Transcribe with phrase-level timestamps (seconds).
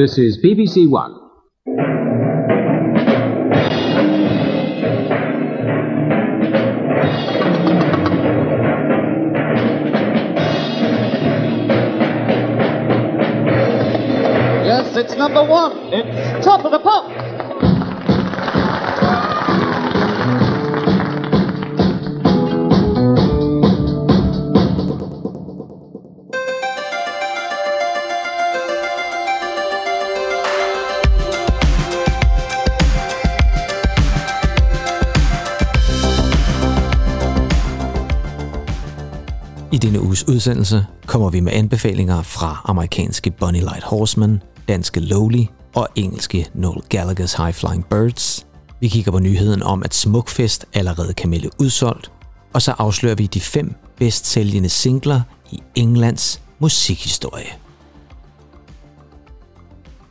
[0.00, 1.14] This is BBC One.
[14.64, 15.92] Yes, it's number one.
[15.92, 17.29] It's top of the pop.
[39.80, 45.44] Denne uges udsendelse kommer vi med anbefalinger fra amerikanske Bonnie Light Horseman, danske Lowly
[45.74, 48.46] og engelske Noel Gallagher's High Flying Birds.
[48.80, 52.10] Vi kigger på nyheden om, at Smukfest allerede kan melde udsolgt,
[52.52, 57.50] og så afslører vi de fem bedst sælgende singler i Englands musikhistorie.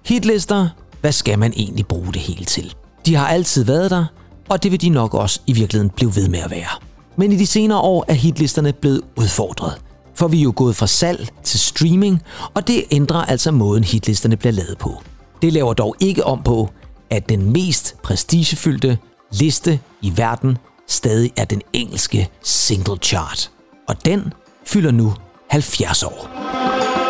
[0.05, 0.70] Hitlister,
[1.02, 2.74] hvad skal man egentlig bruge det hele til?
[3.05, 4.05] De har altid været der,
[4.49, 6.88] og det vil de nok også i virkeligheden blive ved med at være.
[7.20, 9.81] Men i de senere år er hitlisterne blevet udfordret.
[10.15, 12.21] For vi er jo gået fra salg til streaming,
[12.53, 15.01] og det ændrer altså måden hitlisterne bliver lavet på.
[15.41, 16.70] Det laver dog ikke om på,
[17.09, 18.97] at den mest prestigefyldte
[19.31, 23.51] liste i verden stadig er den engelske single chart.
[23.87, 24.34] Og den
[24.65, 25.13] fylder nu
[25.49, 27.09] 70 år.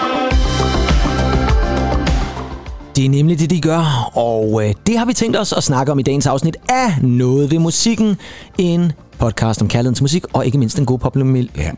[3.00, 5.92] Det er nemlig det, de gør, og øh, det har vi tænkt os at snakke
[5.92, 8.18] om i dagens afsnit af Noget ved musikken.
[8.58, 11.50] En podcast om kærligheden til musik, og ikke mindst en god popmelodi.
[11.58, 11.72] Ja.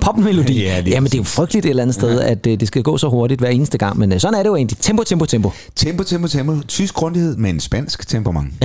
[0.00, 0.62] popmelodi.
[0.62, 2.98] Ja, Jamen, det er jo frygteligt et eller andet sted, at øh, det skal gå
[2.98, 4.78] så hurtigt hver eneste gang, men øh, sådan er det jo egentlig.
[4.78, 5.52] Tempo, tempo, tempo.
[5.76, 6.56] Tempo, tempo, tempo.
[6.68, 8.52] Tysk grundighed med en spansk temperament.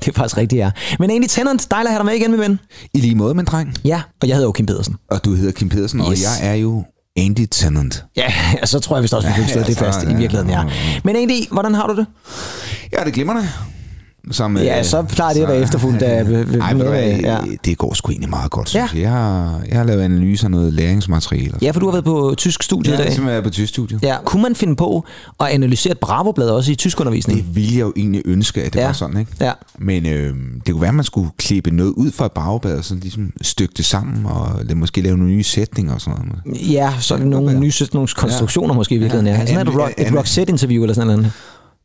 [0.00, 0.70] det er faktisk rigtigt, ja.
[0.98, 2.58] Men egentlig Tennant, dejligt at have dig med igen, min ven.
[2.94, 3.74] I lige måde, min dreng.
[3.84, 4.94] Ja, og jeg hedder jo Kim Pedersen.
[5.10, 6.06] Og du hedder Kim Pedersen, Yes.
[6.08, 6.84] og jeg er jo
[7.18, 8.04] Andy Tennant.
[8.16, 8.32] Ja,
[8.64, 10.60] så tror jeg vist også, vi fik slået det så- fast i ja, virkeligheden, ja.
[10.60, 11.00] ja, ja.
[11.04, 12.06] Men egentlig, hvordan har du det?
[12.92, 13.48] Ja, det glimrende.
[14.30, 16.16] Som, Ja, øh, så plejer det at være efterfulgt af-
[16.60, 17.38] Ej, ved du hvad, ja.
[17.64, 18.98] det går sgu egentlig meget godt, synes Ja.
[18.98, 19.02] jeg.
[19.02, 21.54] Jeg har, jeg har lavet analyser af noget læringsmateriale.
[21.62, 23.12] Ja, for du har været på tysk studie jeg i dag.
[23.12, 23.98] simpelthen været på tysk studie.
[24.02, 25.04] Ja, kunne man finde på
[25.40, 27.38] at analysere et Bravo-blad også i tyskundervisning?
[27.38, 28.86] Det ville jeg jo egentlig ønske, at det Ja.
[28.86, 29.32] var sådan, ikke?
[29.40, 29.52] Ja.
[29.78, 30.34] Men øh,
[30.66, 33.32] det kunne være, at man skulle klippe noget ud fra et bagblad, og så ligesom
[33.42, 36.72] stykke det sammen, og måske lave nogle nye sætninger og sådan noget.
[36.72, 39.26] Ja, så er det nogle nye sådan nogle konstruktioner måske i virkeligheden.
[39.26, 39.32] Ja.
[39.40, 41.32] Ja, Sådan er an- rock, et an- Roxette-interview eller sådan noget.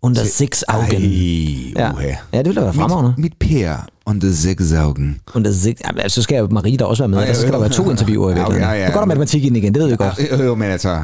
[0.04, 1.02] Under six Augen.
[1.02, 1.92] Ej, Ja.
[1.94, 2.04] uha.
[2.34, 3.14] ja, det ville da være fremragende.
[3.18, 3.76] Mit, Per
[4.06, 5.20] under seks Augen.
[5.36, 7.52] Under six, ja, men så skal jo Marie der også være med, ja, så skal
[7.52, 7.62] der jo.
[7.62, 8.70] være to interviewer i Ja, virkeligheden.
[8.70, 8.86] ja, ja.
[8.86, 10.20] Det er godt at matematik ind igen, det ved vi godt.
[10.32, 11.00] Ja, jo, men altså...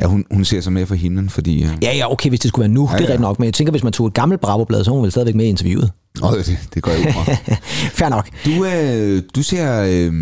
[0.00, 1.62] Ja, hun, hun ser sig med for himlen, fordi...
[1.62, 2.98] øh, Ja, ja, okay, hvis det skulle være nu, det er ja.
[3.00, 3.38] rigtigt nok.
[3.38, 5.44] Men jeg tænker, hvis man tog et gammelt Bravo-blad, så er hun vel stadigvæk med
[5.44, 5.90] i interviewet.
[6.22, 7.54] Åh, det, det går jeg ud fra.
[7.92, 8.28] Fair nok.
[8.46, 9.82] Du, øh, du ser...
[9.88, 10.12] Øh,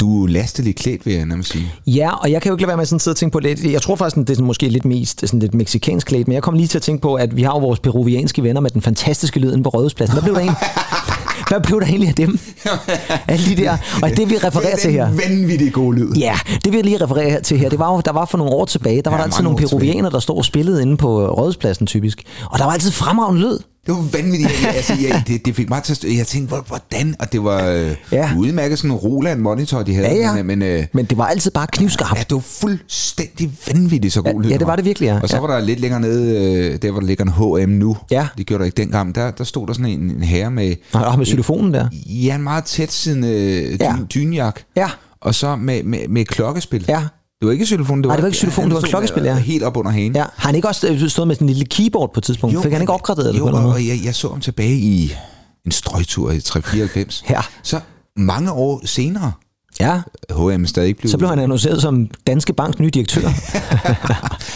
[0.00, 1.72] du er lasteligt klædt, vil jeg nærmest sige.
[1.86, 3.38] Ja, og jeg kan jo ikke lade være med sådan at sidde og tænke på
[3.38, 3.64] lidt.
[3.64, 6.42] Jeg tror faktisk, det er sådan måske lidt mest sådan lidt mexikansk klædt, men jeg
[6.42, 8.82] kom lige til at tænke på, at vi har jo vores peruvianske venner med den
[8.82, 10.14] fantastiske lyd inde på Rådhuspladsen.
[10.14, 10.58] Hvad blev der egentlig?
[11.56, 12.38] Hvad blev der egentlig af dem?
[13.28, 13.76] Alle de der.
[14.02, 15.06] Og det vi refererer til her.
[15.06, 16.12] Er vanvittig god lyd.
[16.12, 16.34] Ja,
[16.64, 17.68] det jeg lige referere til her.
[17.68, 20.12] Det var der var for nogle år tilbage, der var Ja, der altid nogle peruvianere,
[20.12, 22.22] der stod og spillede inde på Rådhuspladsen typisk.
[22.50, 23.58] Og der var altid fremragende lyd.
[23.86, 24.50] Det var vanvittigt.
[24.74, 27.14] Altså, jeg, det, det fik mig til at stå- Jeg tænkte, hvor- hvordan?
[27.18, 28.30] Og det var øh, Ja.
[28.38, 30.08] udmærket sådan en Roland monitor, de havde.
[30.08, 30.32] Ja, ja.
[30.34, 32.18] Men, men, øh, Men det var altid bare knivskarpt.
[32.18, 34.50] Ja, det var fuldstændig vanvittigt så god Ja, lyd.
[34.50, 35.18] ja, det var det virkelig, ja.
[35.22, 37.32] Og så var der lidt længere nede, øh, der hvor der ligger en
[37.66, 37.96] H&M nu.
[38.10, 38.26] Ja.
[38.38, 39.14] Det gjorde der ikke dengang.
[39.14, 40.74] Der, der stod der sådan en, en herre med...
[40.92, 41.88] Og med xylofonen der.
[42.06, 43.30] Ja, en meget tæt siden øh,
[43.72, 43.94] dyn, Ja.
[44.14, 44.60] dynjak.
[44.76, 44.88] Ja.
[45.20, 46.84] Og så med, med, med klokkespil.
[46.88, 47.02] Ja.
[47.46, 49.36] Var ikke xylofon, det var, Nej, det var ikke xylofon, det var stod klokkespil, ja.
[49.36, 50.16] Helt op under hagen.
[50.16, 50.24] Ja.
[50.36, 52.62] Har han ikke også øh, stået med sådan en lille keyboard på et tidspunkt?
[52.62, 55.14] Fik han ikke opgraderet det Jo, en eller og jeg, jeg så ham tilbage i
[55.66, 57.24] en strøgtur i 394.
[57.30, 57.40] Ja.
[57.62, 57.80] Så
[58.16, 59.32] mange år senere,
[59.80, 60.00] Ja.
[60.30, 61.10] H&M stadig ikke blev...
[61.10, 63.20] Så blev han annonceret som Danske Banks nye direktør.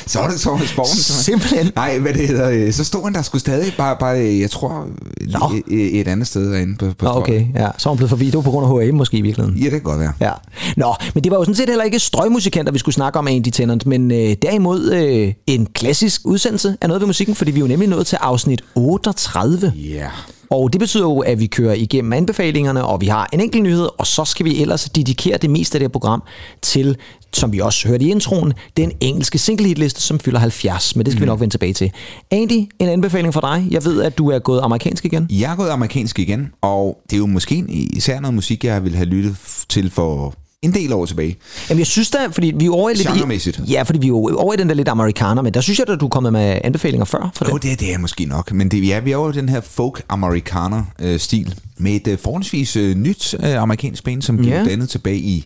[0.06, 0.96] Så var det så med sporten.
[0.96, 1.72] Simpelthen.
[1.76, 4.86] Nej, hvad det hedder, øh, så stod han der skulle stadig bare, bare jeg tror,
[5.20, 5.52] Nå.
[5.68, 7.68] et, et andet sted derinde på, på Nå, okay, ja.
[7.78, 9.58] Så er han blevet var på grund af H&M måske i virkeligheden.
[9.58, 10.12] Ja, det kan godt være.
[10.20, 10.32] Ja.
[10.76, 13.48] Nå, men det var jo sådan set heller ikke strøgmusikanter, vi skulle snakke om Andy
[13.52, 17.60] Tennant, men øh, derimod øh, en klassisk udsendelse af noget ved musikken, fordi vi er
[17.60, 19.72] jo nemlig nået til afsnit 38.
[19.76, 20.08] Ja.
[20.50, 23.88] Og det betyder jo, at vi kører igennem anbefalingerne, og vi har en enkelt nyhed,
[23.98, 26.22] og så skal vi ellers dedikere det meste af det her program
[26.62, 26.96] til,
[27.32, 30.96] som vi også hørte i introen, den engelske single hitliste, som fylder 70.
[30.96, 31.22] Men det skal mm.
[31.22, 31.92] vi nok vende tilbage til.
[32.30, 33.66] Andy, en anbefaling for dig.
[33.70, 35.26] Jeg ved, at du er gået amerikansk igen.
[35.30, 37.56] Jeg er gået amerikansk igen, og det er jo måske
[37.96, 39.36] især noget musik, jeg ville have lyttet
[39.68, 41.36] til for en del år tilbage.
[41.68, 43.08] Jamen, jeg synes da, fordi vi er over i lidt...
[43.08, 43.60] Genremæssigt.
[43.68, 46.00] Ja, fordi vi er over i den der lidt amerikaner, men der synes jeg, at
[46.00, 47.52] du er kommet med anbefalinger før for det.
[47.52, 49.60] Jo, det, det er måske nok, men det, ja, vi er jo i den her
[49.60, 54.64] folk-amerikaner-stil med et uh, forholdsvis uh, nyt uh, amerikansk band, som blev Ja.
[54.64, 55.44] dannet tilbage i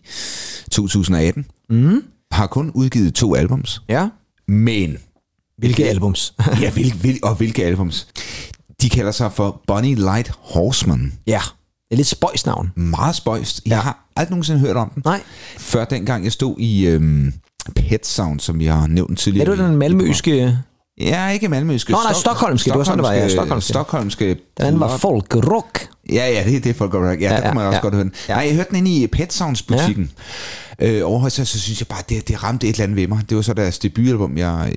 [0.71, 1.45] 2018.
[1.69, 2.03] Mm.
[2.31, 4.07] Har kun udgivet to albums, Ja.
[4.47, 4.97] men
[5.57, 6.33] Hvilke albums?
[6.61, 8.07] ja, hvil, hvil, og hvilke albums.
[8.81, 11.13] De kalder sig for Bonnie Light Horseman.
[11.27, 11.41] ja,
[11.91, 12.71] er lidt spøjs navn.
[12.75, 13.61] Meget spøjst.
[13.65, 15.01] Jeg har aldrig nogensinde hørt om den.
[15.05, 15.21] Nej.
[15.57, 17.33] Før dengang jeg stod i øhm,
[17.75, 19.51] Pet Sound, som vi har nævnt tidligere.
[19.51, 20.57] Er du den malmøske...
[21.01, 21.91] Ja, ikke malmøske.
[21.91, 22.69] Nå, nej, stockholmske.
[22.69, 23.69] Det var sådan, det var, ja, stockholmske.
[23.69, 24.25] Stockholmske.
[24.57, 25.89] Den anden var folkrock.
[26.09, 27.21] Ja, ja, det, det er folk rock.
[27.21, 27.81] Ja, ja, der kan man ja, også ja.
[27.81, 28.13] godt høre den.
[28.27, 28.33] Ja.
[28.33, 30.11] Nej, jeg hørte den inde i Pet Sounds butikken.
[30.79, 30.91] Ja.
[30.91, 33.29] Øh, så, så synes jeg bare, det, det ramte et eller andet ved mig.
[33.29, 34.75] Det var så deres debutalbum, jeg,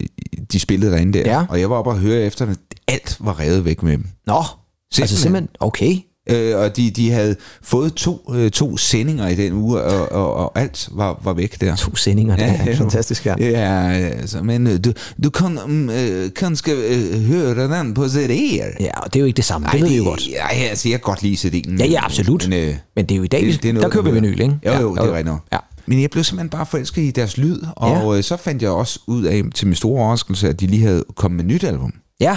[0.52, 1.31] de spillede derinde der.
[1.31, 1.44] Ja.
[1.49, 2.58] Og jeg var oppe og høre efter det.
[2.88, 4.06] Alt var revet væk med dem.
[4.26, 4.49] Nå, altså
[4.93, 5.19] Simpelthen.
[5.19, 5.96] simpelthen, okay.
[6.29, 10.35] Øh, og de, de havde fået to, øh, to sendinger i den uge, og, og,
[10.35, 11.77] og alt var, var væk der.
[11.77, 12.77] To sendinger, det er jo.
[12.77, 13.35] fantastisk, ja.
[13.39, 14.93] Ja, altså, men øh, du,
[15.25, 18.77] du kan um, øh, kanskje øh, høre den på CD'er.
[18.81, 20.29] Ja, og det er jo ikke det samme, det ved vi jo godt.
[20.29, 21.77] Ja, altså, jeg kan godt lide CD'en.
[21.79, 22.49] Ja, ja, absolut.
[22.49, 24.11] Men, øh, Men det er jo i dag, det- det er noget, der kører vi
[24.11, 24.45] vinyl, ikke?
[24.67, 25.37] Jo, Ja, jo, det er rigtigt.
[25.53, 25.59] Ja.
[25.87, 28.17] Men jeg blev simpelthen bare forelsket i deres lyd, og Ja.
[28.19, 31.05] øh, så fandt jeg også ud af, til min store overraskelse, at de lige havde
[31.17, 31.93] kommet med et nyt album.
[32.21, 32.37] Ja,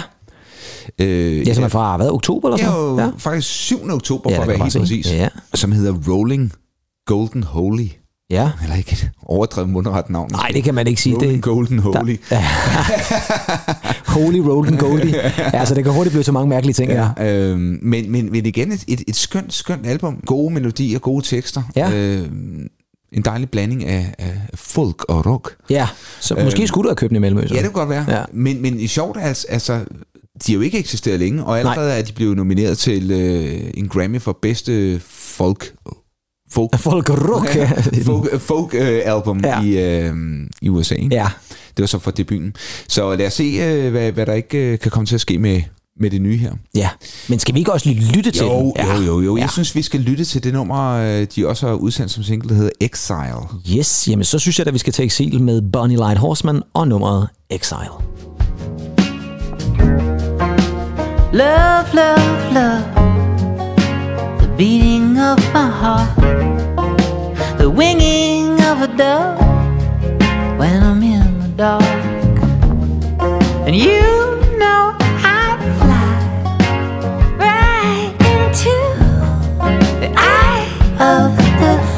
[0.98, 3.10] Øh, ja som er fra, hvad, oktober eller sådan jo ja.
[3.18, 3.90] faktisk 7.
[3.90, 5.12] oktober, Ja, for at være helt præcis.
[5.12, 5.28] Ja.
[5.54, 6.52] Som hedder Rolling
[7.06, 7.88] Golden Holy.
[8.30, 8.50] Ja.
[8.62, 10.30] Eller ikke et overdrevet mundret navn.
[10.32, 11.14] Nej, det kan man ikke sige.
[11.14, 12.16] Rolling Det, Golden Holy.
[14.16, 15.16] Holy Rolling Goldie.
[15.38, 17.08] Ja, altså, det kan hurtigt blive så mange mærkelige ting, ja.
[17.16, 17.32] Ja.
[17.32, 20.16] Øhm, men, men, men igen et, et, et skønt, skønt album.
[20.26, 21.62] Gode melodier, gode tekster.
[21.76, 21.92] Ja.
[21.92, 22.68] Øhm,
[23.12, 25.56] en dejlig blanding af, af folk og rock.
[25.70, 25.88] Ja,
[26.20, 27.28] så måske skulle du have købt den i.
[27.28, 27.34] Så.
[27.36, 28.04] Ja, det kan godt være.
[28.08, 28.24] Ja.
[28.32, 29.84] Men, men i sjovt altså, altså,
[30.46, 33.88] de har jo ikke eksisteret længe, og allerede er de blevet nomineret til øh, en
[33.88, 35.74] Grammy for bedste folk
[36.50, 37.56] folk Folk rock.
[37.56, 37.70] Ja.
[38.12, 39.62] folk, folk øh, album Ja.
[39.62, 40.14] i, øh,
[40.62, 40.94] i USA.
[40.94, 41.14] Ikke?
[41.16, 41.28] ja.
[41.76, 42.54] Det var så for debuten.
[42.88, 45.38] Så lad os se, øh, hvad, hvad der ikke øh, kan komme til at ske
[45.38, 45.62] med,
[46.00, 46.52] med det nye her.
[46.74, 46.88] ja.
[47.28, 48.72] Men skal vi ikke også lige lytte til Jo, den?
[48.76, 48.96] Ja.
[48.96, 49.36] jo, jo, jo.
[49.36, 49.48] Jeg Ja.
[49.48, 52.54] synes, vi skal lytte til det nummer, øh, de også har udsendt som single, der
[52.54, 53.78] hedder Exile.
[53.78, 56.88] Yes, jamen så synes jeg at vi skal tage eksil med Bonnie Light Horseman og
[56.88, 57.92] nummeret Exile.
[61.32, 62.94] Love, love, love.
[64.38, 66.14] The beating of my heart.
[67.56, 69.40] The winging of a dove
[70.58, 71.82] when I'm in the dark.
[73.66, 74.02] And you
[74.58, 74.94] know
[75.24, 76.12] I'd fly
[77.38, 78.74] right into
[80.02, 80.68] the eye
[81.00, 81.91] of the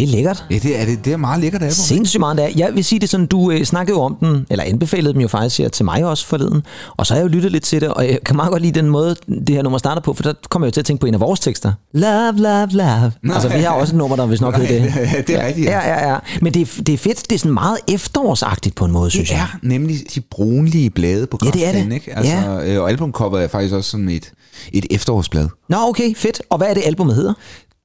[0.00, 0.44] det er lækkert.
[0.50, 1.72] Ja, det er, det, det er meget lækkert album.
[1.74, 2.52] Sindssygt meget af.
[2.56, 5.28] Jeg vil sige det sådan, du øh, snakkede jo om den, eller anbefalede dem jo
[5.28, 6.62] faktisk her til mig også forleden,
[6.96, 8.80] og så har jeg jo lyttet lidt til det, og jeg kan meget godt lide
[8.80, 9.16] den måde,
[9.46, 11.14] det her nummer starter på, for der kommer jeg jo til at tænke på en
[11.14, 11.72] af vores tekster.
[11.94, 13.12] Love, love, love.
[13.34, 14.92] Altså vi har også et nummer, der hvis nok hedder det.
[15.14, 15.88] Ja, det er rigtigt, ja.
[15.88, 16.18] Ja, ja.
[16.42, 19.28] Men det er, det er fedt, det er sådan meget efterårsagtigt på en måde, synes
[19.28, 19.42] Det jeg.
[19.42, 21.92] er nemlig de brunlige blade på Ja, det er det.
[21.92, 22.16] ikke?
[22.16, 22.72] Altså, Ja.
[22.74, 24.32] øh, Og albumcoveret er faktisk også sådan et,
[24.72, 25.48] et efterårsblad.
[25.68, 26.42] Nå, okay, fedt.
[26.50, 27.32] Og hvad er det, albumet hedder?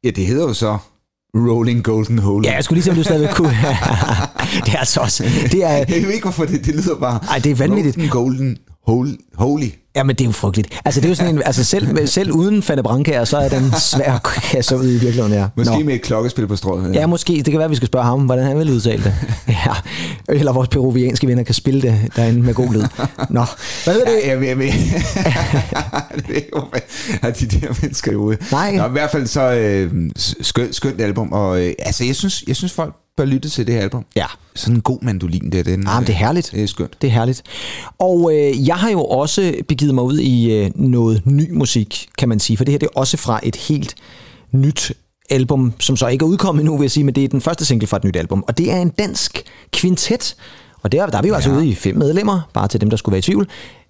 [0.03, 0.77] Ja, det hedder jo så
[1.35, 2.47] Rolling Golden Hole.
[2.47, 3.49] Ja, jeg skulle lige se, om du stadigvæk kunne.
[4.65, 5.23] det er altså også...
[5.51, 7.19] Det er, Jeg ved ikke, hvorfor det, det lyder bare...
[7.29, 7.95] Ej, det er vanvittigt.
[7.97, 9.69] Rolling Golden Hole, Holy.
[9.95, 10.81] Ja, men det er jo frygteligt.
[10.85, 13.73] Altså, det er jo sådan en, altså selv, selv uden Fanny Brancager, så er den
[13.79, 15.47] svær at kaste ud i virkeligheden, ja.
[15.55, 15.83] Måske Nå.
[15.83, 16.93] med et klokkespil på strået.
[16.93, 17.33] Ja, måske.
[17.33, 19.15] Det kan være, vi skal spørge ham, hvordan han vil udtale det.
[19.65, 19.73] Ja.
[20.29, 22.83] Eller vores peruvianske venner kan spille det derinde med god lyd.
[23.29, 23.45] Nå,
[23.83, 24.19] hvad hedder det?
[24.23, 24.65] Ja, jeg ved, jeg ved.
[26.27, 26.77] ved ikke, hvorfor
[27.21, 28.51] har de der mennesker hovedet.
[28.51, 28.75] Nej.
[28.75, 29.91] Nå, i hvert fald så øh,
[30.41, 33.75] skønt, skønt album, og øh, altså, jeg synes, jeg synes, folk bør lytte til det
[33.75, 34.05] her album.
[34.15, 34.25] Ja.
[34.55, 35.87] Sådan en god mandolin, det er den.
[35.87, 36.51] Ah, men det er herligt.
[36.51, 37.01] Det er skønt.
[37.01, 37.43] Det er herligt.
[37.99, 42.29] Og øh, jeg har jo også begivet mig ud i øh, noget ny musik, kan
[42.29, 42.57] man sige.
[42.57, 43.95] For det her det er også fra et helt
[44.51, 44.91] nyt
[45.29, 47.65] album, som så ikke er udkommet endnu, vil jeg sige, men det er den første
[47.65, 48.43] single fra et nyt album.
[48.47, 49.43] Og det er en dansk
[49.73, 50.35] kvintet.
[50.81, 51.35] Og der, der er vi jo ja.
[51.35, 53.47] altså ude i fem medlemmer, bare til dem, der skulle være i tvivl.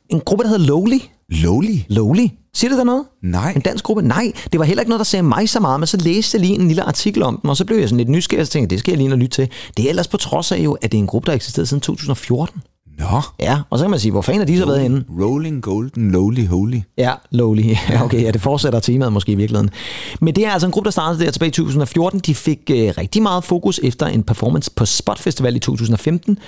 [0.10, 1.00] En gruppe, der hedder Lowly.
[1.30, 1.78] Lowly?
[1.88, 2.28] Lowly.
[2.56, 3.04] Siger det der noget?
[3.24, 3.52] Nej.
[3.56, 4.02] En dansk gruppe?
[4.02, 6.46] Nej, det var heller ikke noget, der sagde mig så meget, men så læste jeg
[6.46, 8.54] lige en lille artikel om dem, og så blev jeg sådan lidt nysgerrig, og så
[8.54, 9.50] tænkte det skal jeg lige lytte til.
[9.78, 11.68] Det er ellers på trods af jo, at det er en gruppe, der har eksisteret
[11.68, 12.62] siden 2014.
[13.00, 13.22] Nå.
[13.40, 15.06] Ja, og så kan man sige, hvor fanden har de så været henne?
[15.22, 16.80] Rolling Golden Lowly Holy.
[16.98, 17.62] Ja, Lowly.
[17.90, 19.70] Ja, okay, ja, det fortsætter temaet måske i virkeligheden.
[20.22, 22.20] Men det er altså en gruppe, der startede der tilbage i 2014.
[22.20, 26.40] De fik øh, rigtig meget fokus efter en performance på Spot Festival i 2015.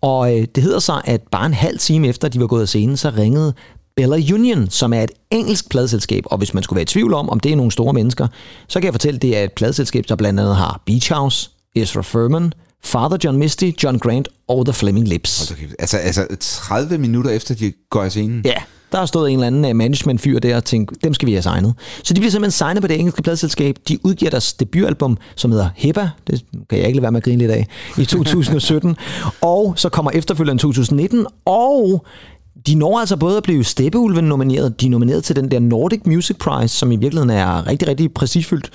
[0.00, 2.68] Og øh, det hedder sig, at bare en halv time efter de var gået af
[2.68, 3.54] scenen, så ringede
[3.96, 6.24] Bella Union, som er et engelsk pladselskab.
[6.26, 8.26] Og hvis man skulle være i tvivl om, om det er nogle store mennesker,
[8.68, 11.50] så kan jeg fortælle, at det er et pladselskab, der blandt andet har Beach House,
[11.76, 12.52] Ezra Furman,
[12.84, 15.50] Father John Misty, John Grant og The Fleming Lips.
[15.50, 18.42] Okay, altså, altså 30 minutter efter de går af scenen.
[18.44, 18.54] Ja,
[18.92, 21.42] der har stået en eller anden øh, management-fyr der og tænkt, dem skal vi have
[21.42, 21.74] signet.
[22.04, 23.76] Så de bliver simpelthen signet på det engelske pladselskab.
[23.88, 26.10] De udgiver deres debutalbum, som hedder Heppa.
[26.26, 27.66] Det kan jeg ikke lade være med at grine lidt af.
[27.98, 28.96] I 2017.
[29.40, 31.26] og så kommer efterfølgeren 2019.
[31.44, 32.06] Og
[32.66, 34.80] de når altså både at blive Steppeulven nomineret.
[34.80, 38.14] De er nomineret til den der Nordic Music Prize, som i virkeligheden er rigtig, rigtig
[38.14, 38.70] præcisfyldt.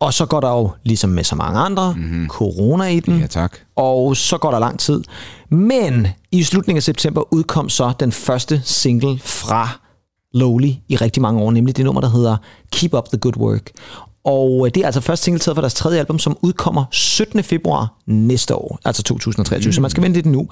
[0.00, 2.28] Og så går der jo, ligesom med så mange andre, mm-hmm.
[2.28, 3.18] corona i den.
[3.18, 3.56] Ja, tak.
[3.76, 5.02] Og så går der lang tid.
[5.50, 9.68] Men i slutningen af september udkom så den første single fra
[10.34, 12.36] Lowly i rigtig mange år, nemlig det nummer, der hedder
[12.72, 13.70] Keep Up The Good Work.
[14.24, 17.42] Og øh, det er altså først single taget fra deres tredje album, som udkommer 17.
[17.42, 19.72] februar næste år, altså 2023, mm.
[19.72, 20.48] så man skal vente lidt nu.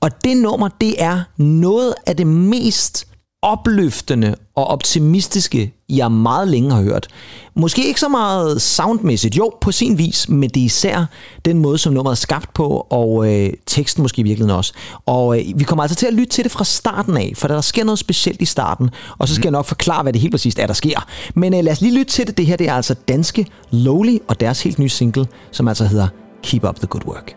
[0.00, 3.08] Og det nummer, det er noget af det mest
[3.42, 7.08] opløftende og optimistiske, jeg meget længe har hørt.
[7.54, 11.04] Måske ikke så meget soundmæssigt, jo, på sin vis, men det er især
[11.44, 14.72] den måde, som nummeret er skabt på, og øh, teksten måske i virkeligheden også.
[15.06, 17.60] Og øh, vi kommer altså til at lytte til det fra starten af, for der
[17.60, 20.58] sker noget specielt i starten, og så skal jeg nok forklare, hvad det helt præcist
[20.58, 21.06] er, der sker.
[21.34, 22.38] Men øh, lad os lige lytte til det.
[22.38, 26.08] Det her det er altså danske Lowly og deres helt nye single, som altså hedder
[26.42, 27.36] Keep Up The Good Work.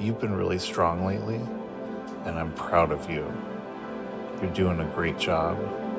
[0.00, 1.40] You've been really strong lately,
[2.26, 3.24] and I'm proud of you.
[4.42, 5.56] You're doing a great job,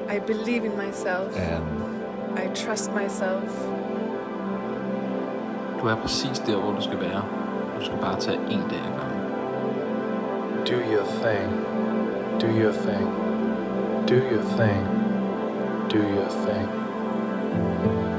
[0.10, 1.36] I believe in myself.
[1.38, 3.50] and I trust myself.
[5.82, 7.24] Du er præcis der, hvor du skal være.
[7.80, 9.16] Du skal bare tage en dag ad gangen.
[10.66, 11.52] do your thing.
[12.40, 13.06] Do your thing.
[14.08, 14.84] Do your thing.
[15.90, 18.15] Do your thing.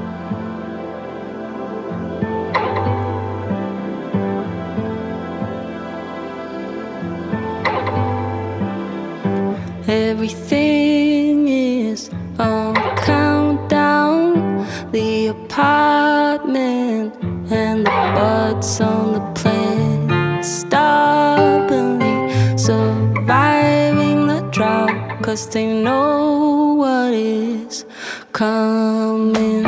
[9.89, 14.67] Everything is on countdown.
[14.91, 17.15] The apartment
[17.49, 20.43] and the buds on the plane.
[20.43, 22.17] Stubbornly
[22.57, 25.21] surviving the drought.
[25.21, 27.85] Cause they know what is
[28.33, 29.63] coming.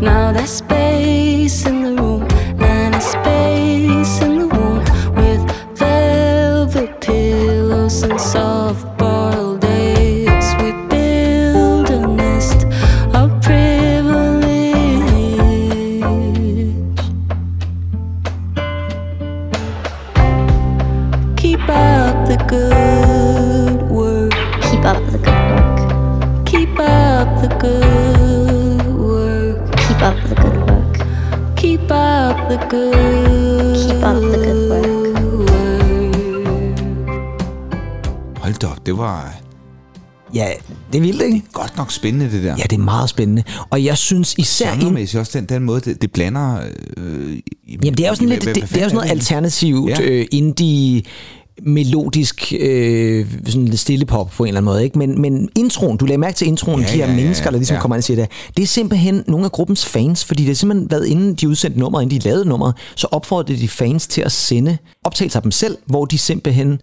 [0.00, 1.64] Now that space
[38.86, 39.34] det var
[40.34, 40.48] Ja,
[40.92, 41.42] det er vildt, ikke?
[41.52, 42.54] godt nok spændende, det der.
[42.58, 43.42] Ja, det er meget spændende.
[43.70, 44.74] Og jeg synes især...
[44.74, 46.60] Genremæssigt også den, den måde, det, det blander...
[46.96, 49.90] Øh, Jamen, det er jo sådan lidt, det, det, det er jo sådan noget alternativt,
[49.90, 50.02] Ja.
[50.02, 50.08] ja.
[50.10, 51.02] øh, indie,
[51.62, 54.98] melodisk, øh, sådan lidt stille pop på en eller anden måde, ikke?
[54.98, 57.50] Men, men introen, du lagde mærke til introen, Ja, ja, de her ja, ja, mennesker,
[57.50, 57.78] der ligesom ja.
[57.78, 57.80] ja.
[57.80, 60.54] kommer ind og siger det, det er simpelthen nogle af gruppens fans, fordi det har
[60.54, 64.20] simpelthen været inden de udsendte nummeret, inden de lavede nummeret, så opfordrede de fans til
[64.20, 66.80] at sende optagelser af dem selv, hvor de simpelthen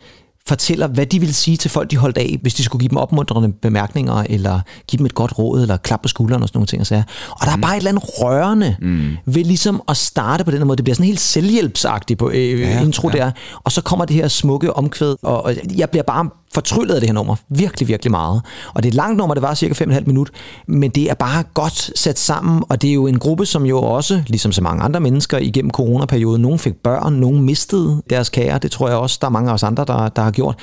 [0.49, 2.97] fortæller, hvad de ville sige til folk, de holdt af, hvis de skulle give dem
[2.97, 6.67] opmuntrende bemærkninger, eller give dem et godt råd, eller klap på skulderen og sådan nogle
[6.67, 6.79] ting.
[6.79, 7.03] Og, sager.
[7.31, 9.17] og der er bare et eller andet rørende mm.
[9.25, 10.77] ved ligesom at starte på den måde.
[10.77, 13.17] Det bliver sådan helt selvhjælpsagtigt på øh, Ja, intro ja.
[13.17, 13.31] der,
[13.63, 17.09] og så kommer det her smukke omkvæd, og, og jeg bliver bare fortryllet af det
[17.09, 17.35] her nummer.
[17.49, 18.41] Virkelig, virkelig meget.
[18.73, 20.29] Og det er et langt nummer, det var cirka 5,5 minut,
[20.67, 23.81] men det er bare godt sat sammen, og det er jo en gruppe, som jo
[23.81, 28.57] også, ligesom så mange andre mennesker igennem coronaperioden, nogen fik børn, nogen mistede deres kære,
[28.57, 30.55] det tror jeg også, der er mange af os andre, der, der har gjort.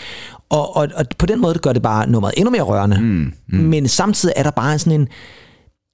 [0.50, 3.00] Og, og, og på den måde det gør det bare nummeret endnu mere rørende.
[3.00, 3.58] Mm, mm.
[3.58, 5.08] Men samtidig er der bare sådan en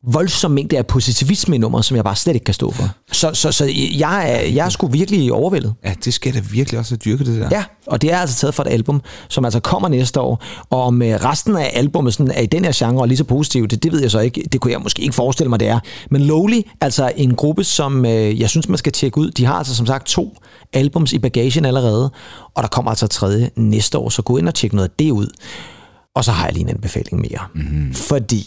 [0.07, 2.89] voldsom mængde af positivisme i nummeret, som jeg bare slet ikke kan stå for.
[3.13, 3.65] Så, så, så
[3.99, 5.75] jeg, er, jeg er sgu virkelig overvældet.
[5.85, 7.49] Ja, det skal da virkelig også have dyrket, det der.
[7.51, 10.43] Ja, og det er altså taget fra et album, som altså kommer næste år.
[10.71, 13.25] Og om øh, resten af albumet sådan, er i den her genre og lige så
[13.25, 14.49] positivt, det, det ved jeg så ikke.
[14.53, 15.81] Det kunne jeg måske ikke forestille mig, det er.
[16.11, 19.31] Men Lowly, altså en gruppe, som øh, jeg synes, man skal tjekke ud.
[19.31, 20.37] De har altså som sagt to
[20.73, 22.11] albums i bagagen allerede,
[22.55, 25.11] og der kommer altså tredje næste år, så gå ind og tjek noget af det
[25.11, 25.27] ud.
[26.15, 27.41] Og så har jeg lige en anbefaling mere.
[27.55, 27.95] Mm-hmm.
[27.95, 28.47] Fordi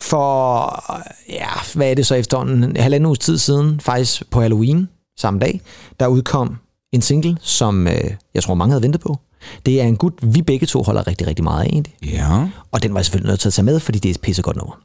[0.00, 0.84] for,
[1.28, 4.88] ja, hvad er det så efterhånden, en halvanden uges tid siden, faktisk på Halloween,
[5.18, 5.60] samme dag,
[6.00, 6.56] der udkom
[6.92, 9.18] en single, som øh, jeg tror mange havde ventet på.
[9.66, 11.94] Det er en gut, vi begge to holder rigtig, rigtig meget af egentlig.
[12.04, 12.46] Ja.
[12.72, 14.56] Og den var jeg selvfølgelig nødt til at tage med, fordi det er et pissegodt
[14.56, 14.78] nummer.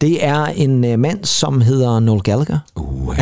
[0.00, 2.58] Det er en øh, mand, som hedder Noel Gallagher.
[2.76, 3.16] Uh,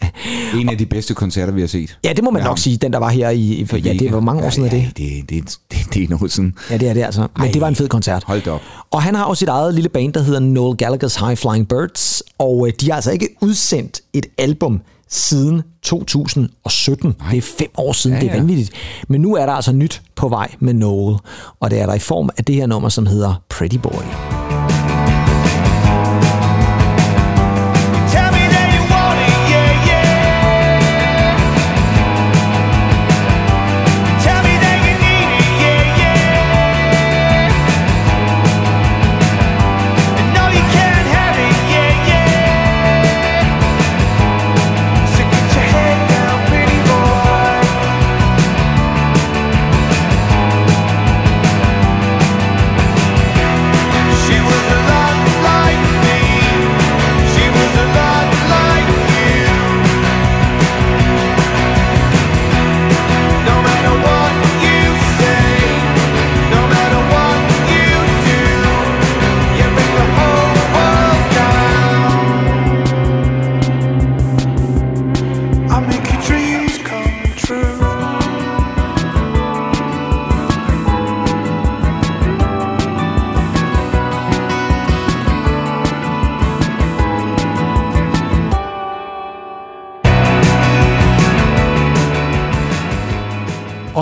[0.60, 1.98] en af de bedste koncerter, vi har set.
[2.04, 2.48] Ja, det må man Ja.
[2.48, 3.64] nok sige, den der var her i...
[3.68, 4.82] for, ja, det var mange år siden af det.
[4.82, 6.54] Ja, det, det, det, det er noget sådan.
[6.70, 7.20] Ja, det er det altså.
[7.20, 7.50] Men Ej.
[7.52, 8.24] det var en fed koncert.
[8.26, 8.60] Hold op.
[8.90, 12.22] Og han har også sit eget lille band, der hedder Noel Gallagher's High Flying Birds,
[12.38, 14.80] og øh, de har altså ikke udsendt et album
[15.12, 17.16] siden 2017.
[17.18, 17.30] Nej.
[17.30, 18.26] Det er fem år siden, ja, ja.
[18.26, 18.70] det er vanvittigt.
[19.08, 21.16] Men nu er der altså nyt på vej med Noel,
[21.60, 24.71] og det er der i form af det her nummer, som hedder Pretty Boy.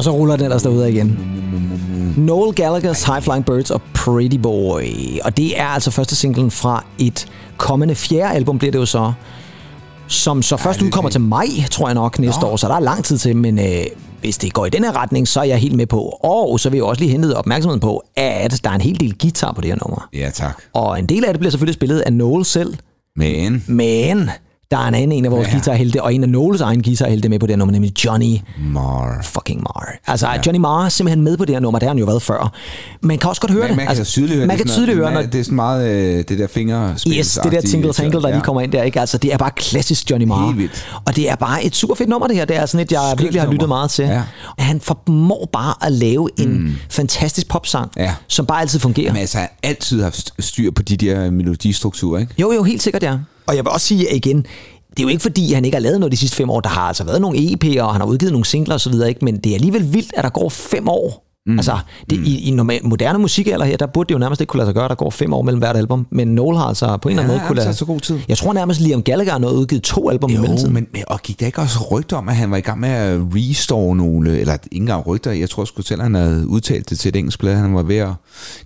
[0.00, 1.18] Og så ruller den ellers derude igen.
[2.16, 4.82] Noel Gallagher's High Flying Birds og Pretty Boy.
[5.24, 7.26] Og det er altså første singlen fra et
[7.56, 9.12] kommende fjerde album, bliver det jo så.
[10.06, 12.46] Som så først er udkommer til maj, tror jeg nok, næste Nå.
[12.46, 12.56] år.
[12.56, 13.84] Så der er lang tid til, men øh,
[14.20, 16.00] hvis det går i den her retning, så er jeg helt med på.
[16.22, 19.18] Og så vil jeg også lige hente opmærksomheden på, at der er en hel del
[19.18, 20.08] guitar på det her nummer.
[20.12, 20.62] Ja, tak.
[20.72, 22.74] Og en del af det bliver selvfølgelig spillet af Noel selv,
[23.16, 23.64] Men...
[23.66, 24.30] men
[24.70, 25.50] der er en anden en af vores ja.
[25.50, 25.56] Ja.
[25.56, 28.38] guitarhelte, og en af Noels egen guitarhelte med på det her nummer, nemlig Johnny
[28.72, 29.20] Mar.
[29.22, 29.86] fucking Marr.
[30.06, 30.40] Altså, ja.
[30.46, 32.52] Johnny Marr er simpelthen med på det her nummer, det har han jo været før.
[33.02, 33.76] Man kan også godt høre Man, det.
[33.76, 34.66] man kan altså, tydeligt høre Man det.
[34.66, 37.18] kan tydeligt høre, når, Det er sådan meget øh, det der fingerspil.
[37.18, 39.00] Yes, det der tingle tangle, der lige kommer ind der, ikke?
[39.00, 40.52] Altså, det er bare klassisk Johnny Marr.
[40.52, 40.86] Helt.
[41.04, 42.44] Og det er bare et super fedt nummer, det her.
[42.44, 43.76] Det er sådan et, jeg Skønt virkelig har lyttet nummer.
[43.76, 44.04] meget til.
[44.04, 44.22] Ja.
[44.58, 46.72] Han formår bare at lave en mm.
[46.90, 48.14] fantastisk popsang, Ja.
[48.28, 49.12] som bare altid fungerer.
[49.12, 52.34] Men altså, har altid haft styr på de der melodistrukturer, ikke?
[52.38, 53.16] Jo, jo, helt sikkert, ja.
[53.50, 54.36] Og jeg vil også sige igen,
[54.90, 56.60] det er jo ikke fordi, han ikke har lavet noget de sidste fem år.
[56.60, 59.24] Der har altså været nogle EP'er, og han har udgivet nogle singler osv., ikke?
[59.24, 61.26] men det er alligevel vildt, at der går fem år.
[61.46, 61.58] Mm.
[61.58, 61.78] Altså,
[62.10, 62.24] det, mm.
[62.24, 64.74] i, i normal, moderne musikalder her, der burde det jo nærmest ikke kunne lade sig
[64.74, 66.06] gøre, der går fem år mellem hvert album.
[66.12, 67.74] Men Noel har altså på en eller anden Ja, måde kunne lade...
[67.74, 68.18] så god tid.
[68.28, 70.74] Jeg tror nærmest, Liam Gallagher har noget udgivet to album i Jo, mellemtiden.
[70.74, 72.88] men, men og gik der ikke også rygter om, at han var i gang med
[72.88, 76.98] at restore nogle, eller ikke engang rygter, jeg tror sgu selv, han havde udtalt det
[76.98, 78.10] til et engelsk blad, han var ved at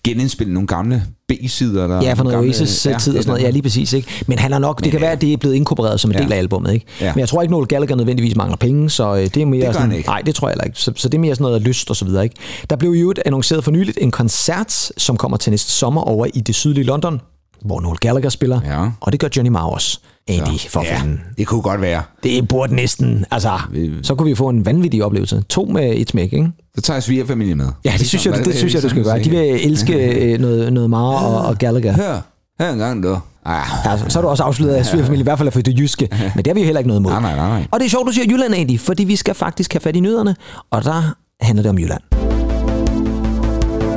[0.04, 1.84] genindspille nogle gamle B-sider.
[1.84, 3.42] Eller Ja, for noget gamle, Oasis ja, tid og sådan noget.
[3.42, 3.92] Ja, lige præcis.
[3.92, 4.08] Ikke?
[4.26, 6.16] Men han er nok, det Men, kan være, at det er blevet inkorporeret som en
[6.16, 6.22] ja.
[6.22, 6.72] del af albummet.
[6.72, 6.86] Ikke?
[7.00, 7.12] Ja.
[7.14, 9.72] Men jeg tror ikke, Noel Gallagher nødvendigvis mangler penge, så øh, det er mere gør
[9.72, 10.02] sådan.
[10.06, 10.78] Nej, det tror jeg heller ikke.
[10.78, 12.24] Så, så det er mere sådan noget af lyst og så videre.
[12.24, 12.36] Ikke?
[12.70, 16.40] Der blev jo annonceret for nyligt en koncert, som kommer til næste sommer over i
[16.40, 17.20] det sydlige London,
[17.64, 18.88] hvor Noel Gallagher spiller, Ja.
[19.00, 19.98] og det gør Johnny Marr også.
[20.28, 21.20] Andy, for ja, fanden.
[21.38, 22.02] det kunne godt være.
[22.22, 23.58] Det burde næsten, altså,
[24.02, 25.42] så kunne vi få en vanvittig oplevelse.
[25.48, 26.48] To med et smæk, ikke?
[26.76, 27.66] Så tager svigerfamilien med.
[27.84, 29.18] Ja, det synes jeg, det, det synes jeg, du skal gøre.
[29.18, 31.92] De vil elske øh, noget, noget Marr og, og Gallagher.
[31.92, 32.20] Hør,
[32.60, 33.18] hør en gang, du.
[33.46, 36.08] Ah, Ja, så, er du også afsløret af svigerfamilie, i hvert fald for det jyske.
[36.34, 37.12] Men det har vi jo heller ikke noget imod.
[37.12, 37.66] Nej, nej, nej, nej.
[37.70, 40.00] Og det er sjovt, du siger Jylland, Andy, fordi vi skal faktisk have fat i
[40.00, 40.36] nyhederne,
[40.70, 42.00] og der handler det om Jylland.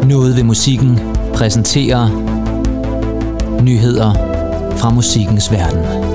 [0.06, 1.00] Noget ved musikken
[1.34, 2.10] præsenterer
[3.64, 4.14] nyheder
[4.78, 6.07] fra musikkens verden.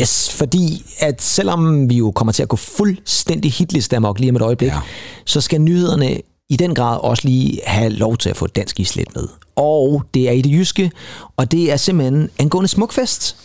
[0.00, 4.36] Yes, fordi at selvom vi jo kommer til at gå fuldstændig hitliste amok lige om
[4.36, 4.80] et øjeblik, ja.
[5.24, 9.14] Så skal nyhederne i den grad også lige have lov til at få dansk islet
[9.14, 9.28] med.
[9.56, 10.90] Og det er i det jyske,
[11.36, 13.36] og det er simpelthen angående Smukfest.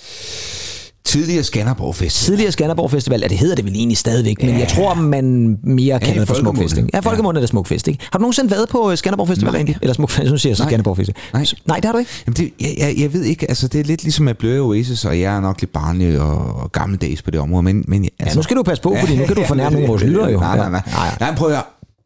[1.07, 2.15] Tidligere Skanderborg Fest.
[2.25, 5.99] Tidligere Skanderborg Festival, ja det hedder det vel egentlig stadigvæk, men jeg tror, man mere
[5.99, 6.35] kalder det for.
[6.35, 6.77] Smukfest.
[6.77, 6.89] Ikke?
[6.93, 8.07] Ja, folkemunde er det Smukfest, ikke?
[8.11, 9.57] Har du nogensinde været på øh, Skanderborg Festival Nej.
[9.57, 9.77] egentlig?
[9.81, 10.69] Eller Smukfest, nu siger jeg så Nej.
[10.69, 11.15] Skanderborg Festival.
[11.33, 11.45] Nej.
[11.67, 12.11] Nej, det har du ikke?
[12.27, 15.05] Jamen det, jeg, jeg, jeg ved ikke, altså det er lidt ligesom at bløde Oasis,
[15.05, 18.09] og jeg er nok lidt barnlig og, og gammeldags på det område, men, men Ja,
[18.19, 20.31] altså, nu skal du passe på, fordi nu kan du fornærme nogle af vores lyttere
[20.31, 20.39] jo.
[20.39, 20.81] Nej, nej, nej.
[20.87, 20.91] Ja.
[20.91, 21.63] Nej, Nej, prøv at.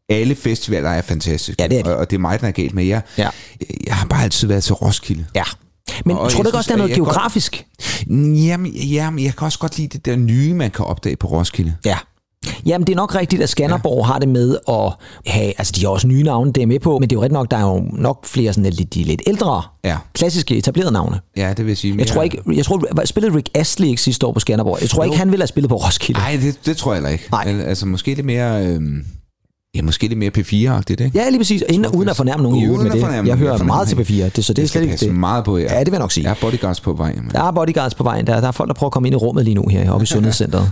[0.10, 1.90] Alle festivaler er fantastiske, Ja, det er de.
[1.94, 3.02] og, og det er mig, der er galt med jer.
[3.18, 3.30] Ja.
[3.88, 5.26] Jeg har bare altid været til Roskilde.
[5.36, 5.44] Ja.
[6.06, 7.66] Men Og tror du ikke også, der er noget jeg godt- geografisk?
[8.10, 11.76] Jamen, jamen, jeg kan også godt lide det der nye, man kan opdage på Roskilde.
[11.86, 11.98] Ja.
[12.66, 14.04] Jamen, det er nok rigtigt, at Skanderborg ja.
[14.14, 14.94] har det med at
[15.34, 17.22] have, altså de har også nye navne, det er med på, men det er jo
[17.22, 19.98] rigtigt nok, der er jo nok flere sådan lidt, de lidt ældre, Ja.
[20.14, 21.20] klassiske etablerede navne.
[21.38, 21.96] Ja, det vil sige.
[21.98, 24.78] Jeg tror ikke, jeg tror, spillede Rick Astley ikke sidste år på Skanderborg?
[24.82, 26.20] Jeg tror ikke, han ville have spillet på Roskilde.
[26.22, 27.28] Nej, det, det tror jeg heller ikke.
[27.32, 27.44] Nej.
[27.48, 28.66] Al- Altså, måske lidt mere...
[28.66, 29.06] Øhm,
[29.76, 31.12] ja, måske lidt mere P4-agtigt, ikke?
[31.14, 31.64] Ja, lige præcis.
[31.70, 33.02] Inden, uden at fornærme nogen i øvrigt med det.
[33.02, 35.16] fornærme Jeg hører jeg meget til fornærmer P4, det, så det er slet ikke det.
[35.16, 35.64] meget på, ja.
[35.74, 36.24] Ja, det vil jeg nok sige.
[36.24, 37.16] Jeg er bodyguards på vej.
[37.16, 37.30] Men.
[37.32, 38.28] Der er bodyguards på vejen.
[38.28, 40.04] Der, der er folk, der prøver at komme ind i rummet lige nu her oppe
[40.04, 40.72] i Sundhedscenteret.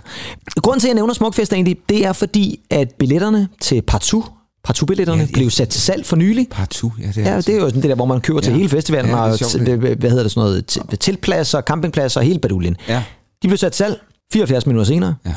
[0.55, 4.25] Grunden til, at jeg nævner Smukfest egentlig, det er fordi, at billetterne til Partout,
[4.63, 5.33] Partout-billetterne Ja, ja.
[5.33, 6.47] blev sat til salg for nylig.
[6.51, 8.39] Partout, ja, det er Ja, altså- det er jo sådan det der, hvor man køber
[8.39, 8.57] til Ja.
[8.57, 12.39] hele festivalen, Ja, og til- hvad hedder det sådan noget, til- teltpladser, campingpladser og hele
[12.39, 12.75] baduljen.
[12.87, 13.03] Ja.
[13.43, 13.99] De blev sat til salg
[14.33, 15.15] 74 minutter senere.
[15.25, 15.33] Ja.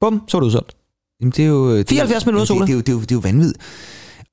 [0.00, 0.72] Bum, så var det udsolgt.
[1.20, 1.76] Jamen, det er jo...
[1.78, 2.60] Det, 74 minutter, Sola.
[2.60, 3.62] det, det, er jo, det, er jo, det er jo vanvittigt.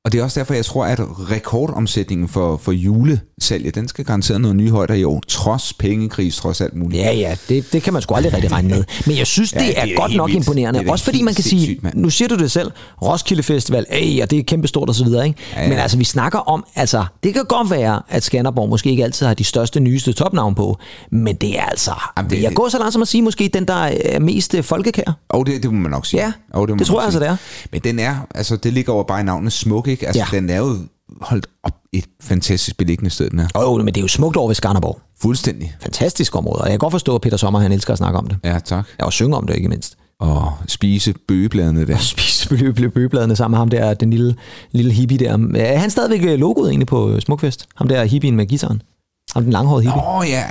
[0.05, 0.99] Og det er også derfor, jeg tror, at
[1.31, 6.61] rekordomsætningen for, for julesalget, den skal garanteret noget nye højder i år, trods pengekris, trods
[6.61, 7.01] alt muligt.
[7.03, 8.83] Ja, ja, det, det kan man sgu aldrig rigtig regne med.
[9.05, 10.37] Men jeg synes, det, Ja, det det er er godt nok vildt.
[10.47, 10.79] imponerende.
[10.79, 11.95] Det er Også fordi man kan sige, mand.
[11.97, 15.27] nu siger du det selv, Roskilde Festival, ey, og det er kæmpestort og så videre,
[15.27, 15.39] ikke?
[15.55, 15.69] Ja, ja.
[15.69, 19.25] Men altså, vi snakker om, altså, det kan godt være, at Skanderborg måske ikke altid
[19.25, 20.77] har de største, nyeste topnavn på,
[21.11, 23.49] men det er altså, Jamen, det- det, jeg går så langt som at sige, måske
[23.53, 25.17] den, der er mest øh, folkekær.
[25.29, 26.21] Og det, det må man nok sige.
[26.25, 27.37] Ja, og det må tror man jeg altså, det er.
[27.71, 30.07] Men den er, altså det ligger over bare i navnet Smuk, ikke?
[30.07, 30.37] Altså Ja.
[30.37, 30.75] den er jo
[31.21, 33.47] holdt op et fantastisk beliggende sted, den er.
[33.55, 34.99] Åh, oh, men det er jo smukt over ved Skanderborg.
[35.21, 35.75] Fuldstændig.
[35.81, 38.27] Fantastisk område, og jeg kan godt forstå, at Peter Sommer, han elsker at snakke om
[38.27, 38.37] det.
[38.43, 38.85] Ja, tak.
[38.97, 39.95] Jeg også synge om det, ikke mindst.
[40.19, 41.97] Og spise bøgebladene der.
[42.15, 44.35] spise bø- bøgebladene sammen med ham der, den lille,
[44.71, 45.37] lille hippie der.
[45.55, 47.65] Er han stadigvæk logoet egentlig på Smukfest?
[47.75, 48.81] Ham der hippien med gitaren?
[49.33, 50.01] Ham den langhårede hippie?
[50.01, 50.43] Åh, oh, ja,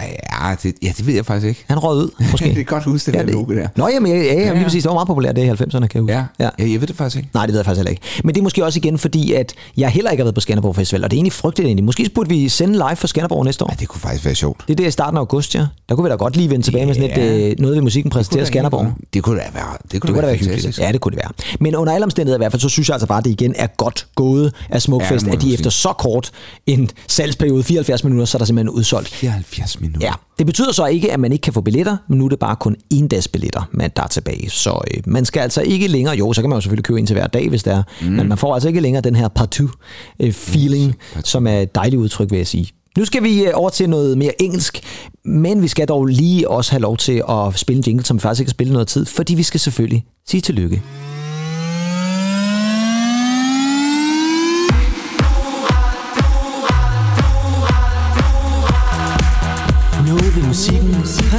[0.49, 1.65] ja, det, ja, det ved jeg faktisk ikke.
[1.69, 2.45] Han røg ud, måske.
[2.49, 3.69] det er godt huske det Ja, der logo der.
[3.77, 4.53] Nå, jamen, ja, ja, ja, ja.
[4.53, 4.83] lige præcis.
[4.83, 6.13] Det var meget populært det i 90'erne, kan jeg huske.
[6.13, 6.49] Ja, ja.
[6.59, 7.29] ja, jeg ved det faktisk ikke.
[7.35, 8.03] Nej, det ved jeg faktisk heller ikke.
[8.25, 10.77] Men det er måske også igen, fordi at jeg heller ikke har været på Skanderborg
[10.77, 11.85] Festival, og det er egentlig frygteligt egentlig.
[11.85, 13.69] Måske burde vi sende live for Skanderborg næste år.
[13.71, 14.65] Ja, det kunne faktisk være sjovt.
[14.69, 15.67] Det er der i starten af august, ja.
[15.89, 17.25] Der kunne vi da godt lige vende tilbage med sådan Ja.
[17.25, 18.93] et, øh, noget ved musikken præsentere Skanderborg.
[19.15, 20.79] Det kunne da være, det kunne Det kunne da være hyggeligt.
[20.79, 21.33] Ja, det kunne det være.
[21.61, 23.55] Men under alle omstændigheder i hvert fald, så synes jeg altså bare, at det igen
[23.57, 26.31] er godt gået af Ja, Smukfest, må at de efter så kort
[26.67, 29.09] en salgsperiode, 74 minutter, så er der simpelthen udsolgt.
[29.09, 30.07] 74 minutter.
[30.07, 32.39] Ja, det betyder så ikke, at man ikke kan få billetter, men nu er det
[32.39, 34.51] bare kun en dags billetter, man der er tilbage.
[34.51, 37.07] Så øh, man skal altså ikke længere, jo, så kan man jo selvfølgelig købe en
[37.07, 38.07] til hver dag, hvis det er, mm.
[38.07, 41.29] men man får altså ikke længere den her partout-feeling, mm, partout.
[41.29, 42.69] som er et dejligt udtryk, vil jeg sige.
[42.99, 44.81] Nu skal vi øh, over til noget mere engelsk,
[45.25, 48.21] men vi skal dog lige også have lov til at spille en jingle, som vi
[48.21, 50.83] faktisk ikke har spillet noget tid, fordi vi skal selvfølgelig sige tillykke.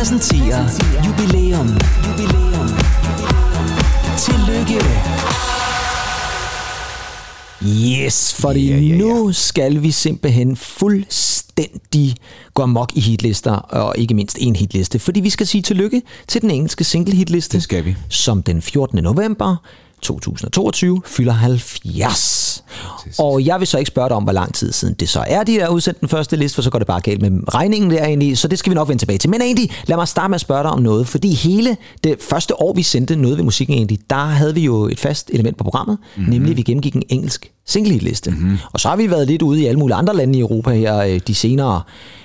[0.04, 0.70] Præsenterer
[1.08, 1.68] jubilæum.
[2.08, 2.68] jubilæum.
[4.18, 4.80] Tillykke.
[8.06, 8.96] Yes, fordi Ja, ja, ja.
[8.98, 12.16] nu skal vi simpelthen fuldstændig
[12.54, 16.42] gå amok i hitlister, og ikke mindst en hitliste, fordi vi skal sige tillykke til
[16.42, 17.96] den engelske single hitliste, Det skal vi.
[18.10, 19.04] som den 14.
[19.04, 19.56] november
[20.04, 22.63] 2022 fylder 70.
[23.20, 25.44] Og jeg vil så ikke spørge dig om, hvor lang tid siden det så er,
[25.44, 28.06] de der udsendt den første liste, for så går det bare galt med regningen der
[28.06, 29.30] egentlig, så det skal vi nok vende tilbage til.
[29.30, 32.62] Men egentlig, lad mig starte med at spørge dig om noget, fordi hele det første
[32.62, 35.63] år, vi sendte noget ved musikken egentlig, der havde vi jo et fast element på
[35.63, 36.34] programmet, mm-hmm.
[36.34, 38.32] nemlig at vi gennemgik en engelsk single hitliste.
[38.32, 38.58] Mm-hmm.
[38.74, 40.98] Og så har vi været lidt ude i alle mulige andre lande i Europa her
[40.98, 41.82] øh, de senere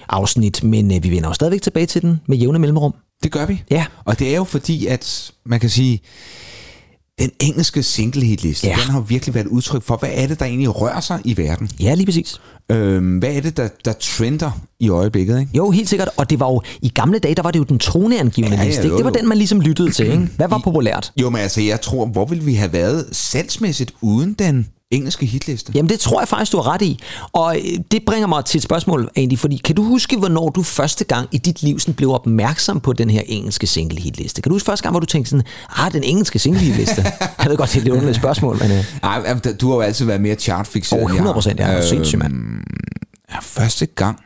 [0.09, 2.95] afsnit, men øh, vi vender jo stadigvæk tilbage til den med jævne mellemrum.
[3.23, 3.62] Det gør vi.
[3.71, 3.87] Ja.
[4.05, 6.01] Og det er jo fordi, at man kan sige,
[7.18, 8.76] den engelske single hitliste, Ja.
[8.85, 11.37] den har virkelig været et udtryk for, hvad er det, der egentlig rører sig i
[11.37, 11.70] verden?
[11.81, 12.40] Ja, lige præcis.
[12.70, 14.50] Øhm, hvad er det, der, der trender
[14.81, 15.40] i øjeblikket?
[15.40, 15.52] Ikke?
[15.57, 16.09] Jo, helt sikkert.
[16.16, 18.68] Og det var jo, i gamle dage, der var det jo den troneangivende Ja, ja,
[18.68, 18.85] liste.
[18.85, 18.96] Ikke?
[18.96, 20.07] Det var den, man ligesom lyttede til.
[20.07, 20.28] Ikke?
[20.37, 21.12] Hvad var populært?
[21.20, 25.72] Jo, men altså, jeg tror, hvor ville vi have været salgsmæssigt uden den engelske hitliste?
[25.74, 26.98] Jamen, det tror jeg faktisk, du har ret i.
[27.33, 30.62] Og øh, det bringer mig til et spørgsmål, Andy, fordi kan du huske, hvornår du
[30.62, 34.42] første gang i dit liv sådan blev opmærksom på den her engelske single hitliste?
[34.42, 35.44] Kan du huske første gang, hvor du tænkte sådan,
[35.77, 37.03] ah, den engelske single hitliste?
[37.42, 38.70] jeg ved godt, det er et lidt underligt spørgsmål, men...
[38.70, 41.03] Øh, Ej, altså, du har jo altid været mere chartfixeret.
[41.03, 41.35] over end jeg 100 har.
[41.35, 41.77] procent, ja.
[41.77, 42.35] Øh, sindssygt, mand.
[43.33, 44.18] Ja, første gang,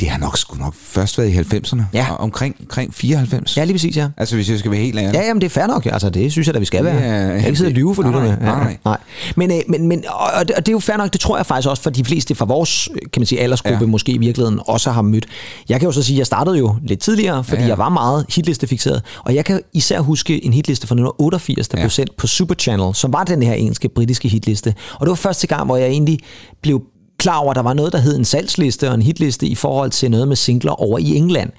[0.00, 1.82] det har nok sgu nok først været i 90'erne.
[1.92, 2.06] Ja.
[2.14, 3.56] Omkring, omkring 94.
[3.56, 4.08] Ja, lige præcis, ja.
[4.16, 5.14] Altså, hvis jeg skal være helt ærlig.
[5.14, 5.86] Ja, jamen det er fair nok.
[5.86, 6.94] Altså, det synes jeg da, vi skal være.
[6.94, 8.38] Ja, jeg kan ikke sidde og lyve for lytterne.
[8.40, 8.76] nej, nej.
[8.84, 8.96] nej.
[9.36, 11.68] Men, øh, men, men og, og det er jo fair nok, det tror jeg faktisk
[11.68, 13.86] også for de fleste fra vores, kan man sige, aldersgruppe, Ja.
[13.86, 15.26] måske i virkeligheden også har mødt.
[15.68, 17.68] Jeg kan jo så sige, at jeg startede jo lidt tidligere, fordi Ja, ja.
[17.68, 19.02] jeg var meget hitlistefixeret.
[19.24, 21.82] Og jeg kan især huske en hitliste fra 1988, der Ja.
[21.84, 24.74] blev sendt på Super Channel, som var den her engelske, britiske hitliste.
[24.94, 26.18] Og det var første gang, hvor jeg egentlig
[26.62, 26.82] blev
[27.18, 29.90] klar over, at der var noget, der hed en salgsliste og en hitliste i forhold
[29.90, 31.50] til noget med singler over i England.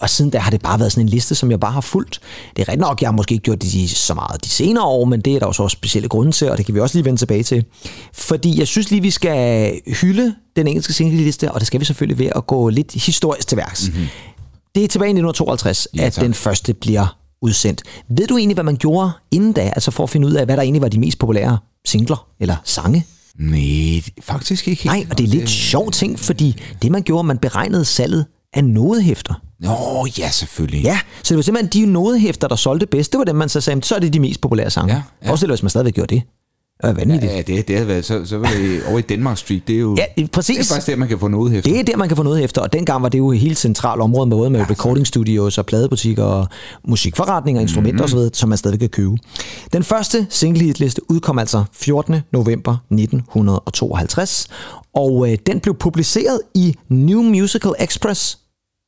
[0.00, 2.20] Og siden da har det bare været sådan en liste, som jeg bare har fulgt.
[2.56, 4.84] Det er rigtigt nok, jeg har måske ikke gjort det de, så meget de senere
[4.84, 7.04] år, men det er der også specielle grunde til, og det kan vi også lige
[7.04, 7.64] vende tilbage til.
[8.12, 12.18] Fordi jeg synes lige, vi skal hylde den engelske singleliste, og det skal vi selvfølgelig
[12.18, 13.88] ved at gå lidt historisk til værks.
[13.88, 14.06] Mm-hmm.
[14.74, 17.82] Det er tilbage i 1952, Ja, at den første bliver udsendt.
[18.08, 20.56] Ved du egentlig, hvad man gjorde inden da, altså for at finde ud af, hvad
[20.56, 23.06] der egentlig var de mest populære singler eller sange?
[23.40, 24.86] Nej, faktisk ikke.
[24.86, 28.64] Nej, og det er lidt sjov ting, fordi det man gjorde, man beregnede salget af
[28.64, 29.34] nodehæfter.
[29.60, 30.82] Nå, ja, selvfølgelig.
[30.82, 33.12] Ja, så det var simpelthen de nodehæfter, der solgte bedst.
[33.12, 34.94] Det var dem, man så sagde, så er det de mest populære sange.
[34.94, 36.22] Ja, Ja, dig, hvis man stadigvæk gjorde det.
[36.82, 37.32] Det er vanvittigt.
[37.32, 39.80] Ja, det, det har været, så, så var det over i Denmark Street, det er
[39.80, 39.94] jo...
[39.98, 40.68] Ja, Det er præcis.
[40.72, 41.70] faktisk der, man kan få noget efter.
[41.70, 43.58] Det er der, man kan få noget efter, og dengang var det jo et helt
[43.58, 46.46] centralt område med både med recording studios og pladebutikker og
[46.88, 49.16] musikforretninger, instrumenter osv., som man stadig kan købe.
[49.72, 52.16] Den første single hitliste udkom altså 14.
[52.32, 54.48] november 1952,
[54.94, 58.38] og øh, den blev publiceret i New Musical Express,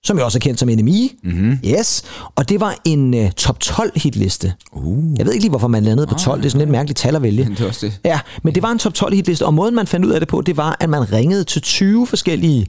[0.05, 1.09] som jo også er kendt som NME.
[1.23, 1.59] Mm-hmm.
[1.65, 2.03] Yes.
[2.37, 4.55] Og det var en uh, top 12 hitliste.
[4.73, 5.19] Uh.
[5.19, 6.41] Jeg ved ikke lige, hvorfor man landede på 12.
[6.41, 7.45] Det er sådan lidt mærkeligt tal at vælge.
[7.51, 8.01] Det er også det.
[8.05, 10.29] Ja, men det var en top 12 hitliste, og måden man fandt ud af det
[10.29, 12.67] på, det var, at man ringede til 20 forskellige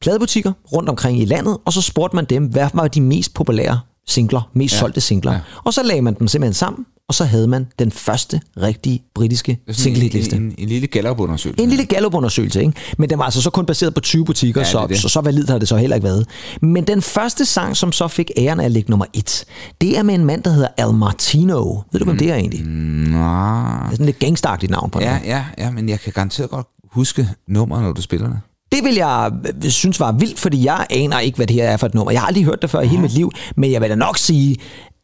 [0.00, 3.80] pladebutikker rundt omkring i landet, og så spurgte man dem, hvad var de mest populære
[4.06, 4.78] singler, mest ja.
[4.78, 5.32] solgte singler.
[5.32, 5.40] Ja.
[5.64, 9.52] Og så lagde man dem simpelthen sammen, og så havde man den første rigtige britiske
[9.52, 10.36] Det er sådan single hitliste.
[10.36, 11.62] En, en, en lille gallup-undersøgelse.
[11.62, 12.72] En lille Gallup-undersøgelse, ikke?
[12.98, 14.98] Men den var altså så kun baseret på 20 butikker, Ja, det så, det.
[14.98, 16.26] så så validt har det så heller ikke været.
[16.62, 19.44] Men den første sang, som så fik æren af at ligge nummer et,
[19.80, 21.74] det er med en mand, der hedder Al Martino.
[21.92, 22.60] Ved du, hvem det er egentlig?
[22.60, 25.28] Det Nå, er sådan lidt gangstagtigt navn på ja, det.
[25.28, 28.38] ja, ja, men jeg kan garanteret godt huske nummeret, når du spiller det.
[28.72, 29.30] Det vil jeg
[29.64, 32.12] øh, synes var vildt, fordi jeg aner ikke, hvad det her er for et nummer.
[32.12, 34.18] Jeg har aldrig hørt det før i hele mit liv, men jeg vil da nok
[34.18, 34.56] sige,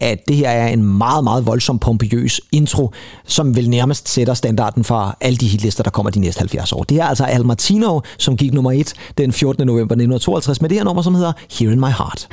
[0.04, 2.92] at det her er en meget, meget voldsom, pompøs intro,
[3.26, 6.82] som vil nærmest sætter standarden for alle de hitlister, der kommer de næste 70 år.
[6.82, 9.66] Det er altså Al Martino, som gik nummer 1 den 14.
[9.66, 12.28] november 1952 med det her nummer, som hedder Here in My Heart.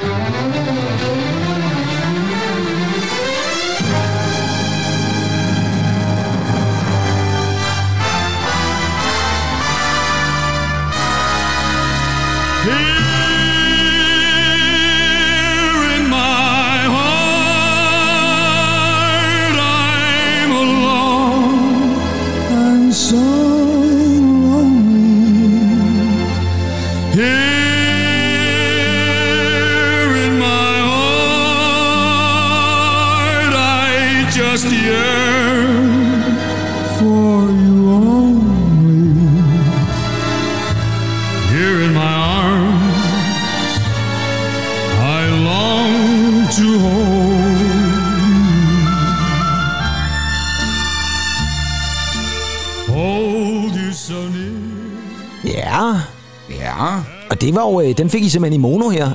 [58.11, 59.05] Fik I simpelthen i mono her.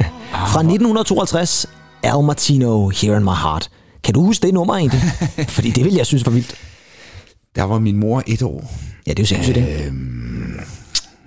[0.52, 1.66] Fra 1952,
[2.02, 3.70] Al Martino, Here in My Heart.
[4.04, 5.00] Kan du huske det nummer egentlig?
[5.56, 6.54] Fordi det vil jeg synes var vildt.
[7.56, 8.72] der var min mor et år.
[9.06, 9.92] Ja, det er jo sindssygt, ikke?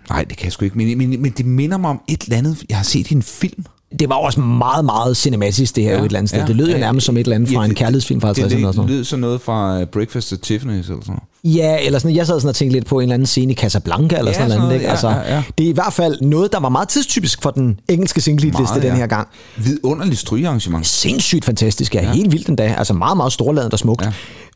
[0.10, 0.78] Nej, det kan jeg sgu ikke.
[0.78, 3.24] Men, men, men det minder mig om et eller andet, jeg har set i en
[3.24, 3.66] film.
[4.00, 6.40] Det var også meget, meget cinematisk, det her ja, et eller andet sted.
[6.40, 8.34] Ja, det lød jo nærmest som et eller andet fra en det- kærlighedsfilm fra 50'erne
[8.44, 8.90] det, det, sådan noget.
[8.92, 11.22] lød sådan noget fra uh, Breakfast at Tiffany's eller sådan noget.
[11.58, 13.56] Ja, eller sådan, jeg sad sådan og tænkte lidt på en eller anden scene i
[13.56, 14.74] Casablanca, eller Ja, sådan sådan noget.
[14.74, 14.86] Ikke?
[14.86, 15.44] ja, Altså, ja, ja.
[15.58, 18.82] Det er i hvert fald noget, der var meget tidstypisk for den engelske single-liste Meget,
[18.84, 18.96] den ja.
[18.96, 19.28] her gang.
[19.58, 20.88] Vidunderligt strygearrangement.
[20.88, 22.12] Sindssygt fantastisk, ja.
[22.12, 22.76] Helt vildt endda.
[22.78, 24.02] Altså meget, meget storladet og smukt.
[24.02, 24.12] Ja.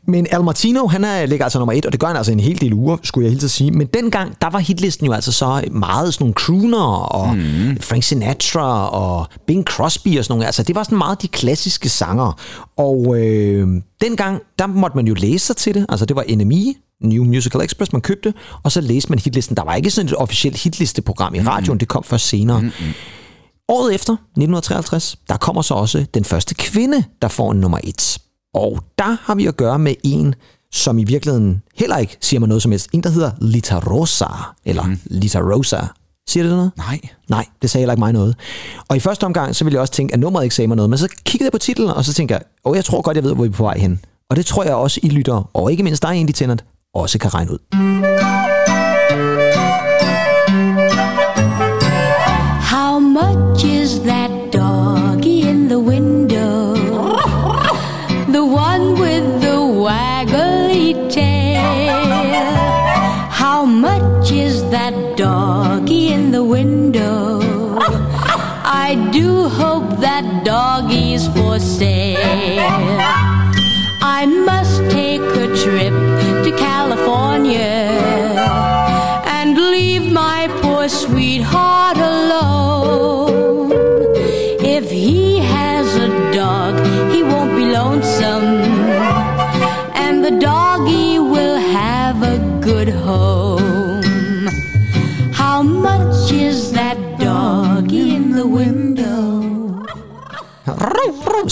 [0.06, 2.40] Men Al Martino, han er, ligger altså nummer et, og det gør han altså en
[2.40, 3.70] hel del uger, skulle jeg helt sige.
[3.70, 7.80] Men dengang, der var hitlisten jo altså så meget sådan nogle crooner, og mm.
[7.80, 10.46] Frank Sinatra, og Bing Crosby og sådan nogle.
[10.46, 12.40] Altså, det var sådan meget de klassiske sanger.
[12.76, 13.68] Og øh,
[14.00, 15.86] dengang, der måtte man jo læse sig til det.
[15.88, 19.56] Altså, det var NME, New Musical Express, man købte, og så læste man hitlisten.
[19.56, 22.60] Der var ikke sådan et officielt hitlisteprogram i radioen, det kom først senere.
[22.60, 22.70] Mm.
[23.68, 28.18] Året efter, 1953, der kommer så også den første kvinde, der får en nummer et.
[28.54, 30.34] Og der har vi at gøre med en,
[30.72, 32.88] som i virkeligheden heller ikke siger mig noget som helst.
[32.92, 34.26] En, der hedder Lita Rosa,
[34.64, 34.98] eller mm.
[35.04, 35.80] Lita Rosa.
[36.28, 36.70] Siger det noget?
[36.76, 37.00] Nej.
[37.28, 38.36] Nej, det sagde heller ikke mig noget.
[38.88, 40.90] Og i første omgang, så ville jeg også tænke, at nummeret ikke sagde mig noget.
[40.90, 43.24] Men så kiggede jeg på titlen, og så tænkte jeg, åh, jeg tror godt, jeg
[43.24, 44.00] ved, hvor vi er på vej hen.
[44.30, 46.56] Og det tror jeg også, I lytter, og ikke mindst dig egentlig tænder,
[46.94, 48.53] også kan regne ud.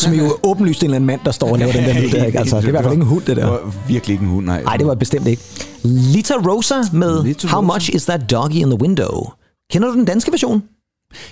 [0.02, 2.24] Som jo åbenlyst en eller anden mand, der står og laver den der lyd der.
[2.24, 2.38] Ikke?
[2.38, 3.50] Altså, det er i hvert fald ikke en hund, det Det der.
[3.50, 4.62] var virkelig ikke en hund, nej.
[4.62, 5.42] Nej, det var det bestemt ikke.
[5.84, 7.74] Lita Rosa med Lita How Rosa.
[7.74, 9.30] Much Is That Doggy in the Window?
[9.72, 10.62] Kender du den danske version?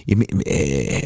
[0.09, 0.45] Jamen, øh,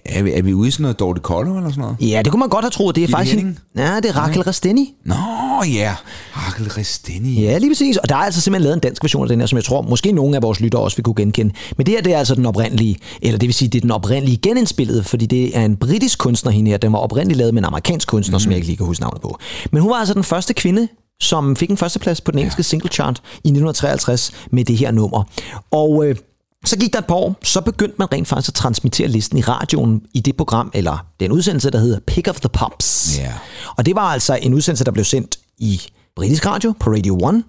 [0.04, 1.96] er, vi, er vi ude i sådan noget Dorte Kollo eller sådan noget?
[2.00, 2.96] Ja, det kunne man godt have troet.
[2.96, 3.36] Det er Gitte faktisk...
[3.36, 3.58] Henning?
[3.76, 4.94] Ja, det er Rakel Rasteni.
[5.04, 5.94] Nå, Nå ja,
[6.32, 7.42] Hakkel Resteni.
[7.42, 7.96] Ja, lige præcis.
[7.96, 9.82] Og der er altså simpelthen lavet en dansk version af den her, som jeg tror,
[9.82, 11.54] måske nogle af vores lyttere også vil kunne genkende.
[11.76, 13.90] Men det her, det er altså den oprindelige, eller det vil sige, det er den
[13.90, 16.78] oprindelige genindspillede, fordi det er en britisk kunstner hende her.
[16.78, 18.40] Den var oprindeligt lavet med en amerikansk kunstner, mm.
[18.40, 19.38] som jeg ikke lige kan huske navnet på.
[19.70, 20.88] Men hun var altså den første kvinde,
[21.20, 25.24] som fik en førsteplads på den engelske single chart i 1953 med det her nummer.
[25.70, 26.16] Og øh,
[26.64, 29.40] så gik der et par år, så begyndte man rent faktisk at transmittere listen i
[29.42, 33.18] radioen i det program, eller den udsendelse, der hedder Pick of the Pops.
[33.18, 33.32] Ja.
[33.76, 35.80] Og det var altså en udsendelse, der blev sendt i
[36.16, 37.42] britisk radio på Radio 1.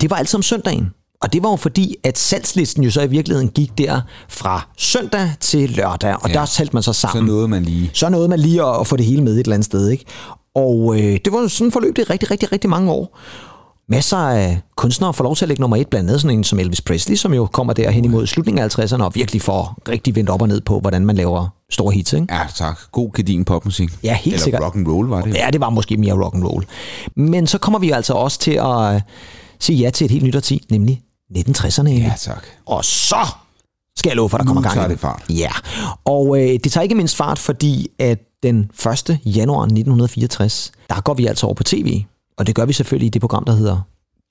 [0.00, 0.90] Det var altid om søndagen.
[1.22, 5.30] Og det var jo fordi, at salgslisten jo så i virkeligheden gik der fra søndag
[5.40, 6.34] til lørdag, og Ja.
[6.34, 7.24] der talte man så Så sammen.
[7.26, 7.90] nåede man lige.
[7.94, 9.88] Så nåede man lige at, at få det hele med et eller andet sted.
[9.88, 10.04] Ikke?
[10.54, 13.18] Og øh, det var sådan forløb det rigtig, rigtig, rigtig mange år.
[13.88, 16.58] Masser af kunstnere får lov til at lægge nummer et, blandt andet sådan en som
[16.58, 20.14] Elvis Presley, som jo kommer der hen imod slutningen af 50'erne og virkelig får rigtig
[20.14, 22.12] vendt op og ned på, hvordan man laver store hits.
[22.12, 22.26] Ikke?
[22.34, 22.78] Ja, tak.
[22.92, 23.90] God kadin popmusik.
[24.02, 24.62] Ja, helt Eller sikkert.
[24.62, 25.34] rock and roll var det.
[25.34, 26.66] Ja, det var måske mere rock and roll.
[27.16, 29.00] Men så kommer vi altså også til at øh,
[29.60, 31.02] sige ja til et helt nyt årti, nemlig
[31.38, 31.88] 1960'erne.
[31.88, 32.44] Ja, tak.
[32.66, 33.26] Og så
[33.96, 35.22] skal jeg love for, der Nu kommer gang tager i det fart.
[35.30, 35.50] Ja,
[36.04, 38.70] og øh, det tager ikke mindst fart, fordi at den
[39.08, 39.18] 1.
[39.24, 42.02] januar 1964, der går vi altså over på tv.
[42.38, 43.80] Og det gør vi selvfølgelig i det program, der hedder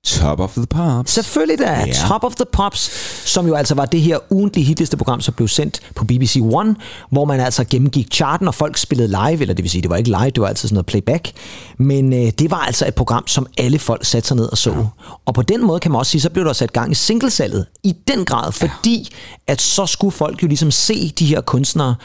[0.06, 1.12] Top of the Pops.
[1.12, 1.80] Selvfølgelig da, Ja.
[1.88, 1.96] yeah.
[2.10, 2.91] Top of the Pops,
[3.30, 6.76] som jo altså var det her ugentlige hitlisteprogram, som blev sendt på BBC One,
[7.12, 9.96] hvor man altså gennemgik charten, og folk spillede live, eller det vil sige, det var
[9.96, 11.32] ikke live, det var altid sådan noget playback,
[11.78, 14.72] men øh, det var altså et program, som alle folk satte sig ned og så.
[14.72, 14.78] Ja.
[15.26, 17.65] Og på den måde kan man også sige, så blev der sat gang i singlesalget,
[17.84, 19.10] i den grad, fordi
[19.48, 21.96] at så skulle folk jo ligesom se de her kunstnere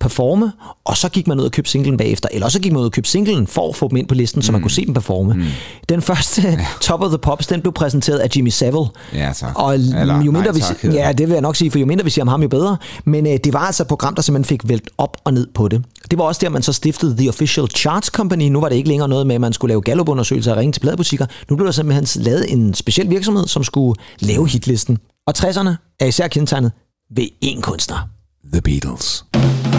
[0.00, 0.52] performe,
[0.84, 2.92] og så gik man ud og købte singlen bagefter, eller så gik man ud og
[2.92, 5.34] købte singlen for at få dem ind på listen, så man kunne se dem performe.
[5.34, 5.44] Mm.
[5.88, 6.66] Den første ja.
[6.80, 8.86] Top of the Pops, den blev præsenteret af Jimmy Savile.
[9.14, 9.52] Ja, tak.
[9.58, 11.18] Og Eller, jo mindre nej, vi, tak, hedder ja, det.
[11.18, 12.76] det vil jeg nok sige, for jo mindre vi siger om ham, jo bedre.
[13.04, 15.68] Men øh, det var altså et program, der simpelthen fik vælt op og ned på
[15.68, 15.84] det.
[16.10, 18.42] Det var også der, man så stiftede The Official Charts Company.
[18.48, 20.80] Nu var det ikke længere noget med, at man skulle lave gallupundersøgelser og ringe til
[20.80, 21.26] pladebutikker.
[21.50, 24.98] Nu blev der simpelthen lavet en speciel virksomhed, som skulle lave hitlisten.
[25.26, 26.72] Og 60'erne er især kendetegnet
[27.16, 28.08] ved én kunstner.
[28.52, 29.24] The Beatles.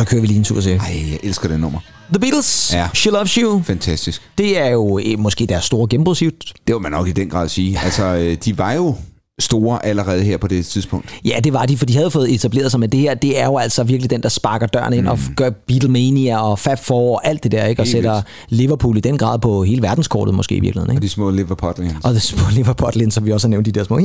[0.00, 0.72] så kører vi lige en tur til.
[0.76, 1.78] Ej, jeg elsker det nummer.
[2.12, 2.88] The Beatles, Ja.
[2.94, 3.62] She Loves You.
[3.66, 4.22] Fantastisk.
[4.38, 6.52] Det er jo øh, måske deres store gennembrudshit.
[6.66, 7.78] Det var man nok i den grad sige.
[7.84, 8.94] Altså, øh, de var jo
[9.40, 11.06] store allerede her på det tidspunkt.
[11.24, 13.14] Ja, det var de, for de havde fået etableret sig med det her.
[13.14, 15.08] Det er jo altså virkelig den, der sparker døren ind mm.
[15.08, 17.82] og gør Beatlemania og Fab Four og alt det der, ikke?
[17.82, 18.26] Og Helt sætter vildt.
[18.48, 20.90] Liverpool i den grad på hele verdenskortet måske i virkeligheden.
[20.90, 21.04] Og Ikke?
[21.04, 21.74] de små Liverpool
[22.04, 24.00] Og de små Liverpool som vi også har nævnt, de der små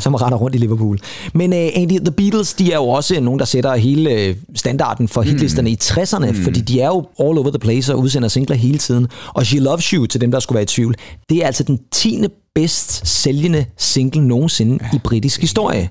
[0.00, 0.98] som render rundt i Liverpool.
[1.34, 5.08] Men uh, egentlig, The Beatles, de er jo også nogen, der sætter hele øh, standarden
[5.08, 6.34] for hitlisterne i 60'erne, mm.
[6.34, 9.06] fordi de er jo all over the place og udsender singler hele tiden.
[9.28, 10.94] Og She Loves You, til dem, der skulle være i tvivl,
[11.30, 12.24] det er altså den 10.
[12.54, 14.96] bedst sælgende single nogensinde ja.
[14.96, 15.90] i britisk historie.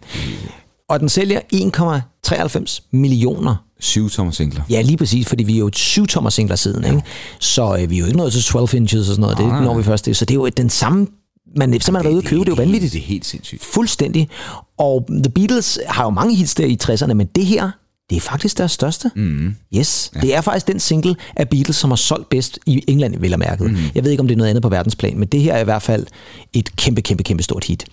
[0.89, 4.62] Og den sælger 1,93 millioner Syv tommer singler.
[4.69, 7.02] Ja, lige præcis, fordi vi er jo et syvtommer singler siden, ikke?
[7.39, 9.63] Så øh, vi er jo ikke nået til 12 inches og sådan noget, det Nej.
[9.63, 10.17] når vi først det.
[10.17, 11.08] Så det er jo den samme,
[11.56, 12.93] man simpelthen har været ude at købe, det er jo vanvittigt.
[12.93, 13.63] Det er helt sindssygt.
[13.63, 14.30] Fuldstændig.
[14.78, 17.72] Og The Beatles har jo mange hits der i 60'erne, men det her,
[18.10, 19.12] det er faktisk deres største.
[19.15, 19.56] Mm.
[19.76, 20.12] Yes.
[20.15, 20.19] Ja.
[20.19, 23.39] Det er faktisk den single af Beatles, som har solgt bedst i England, vil jeg
[23.39, 23.63] mærke.
[23.63, 23.78] Mm.
[23.95, 25.63] Jeg ved ikke, om det er noget andet på verdensplan, men det her er i
[25.63, 26.06] hvert fald
[26.54, 27.86] et kæmpe, kæmpe, kæmpe stort hit.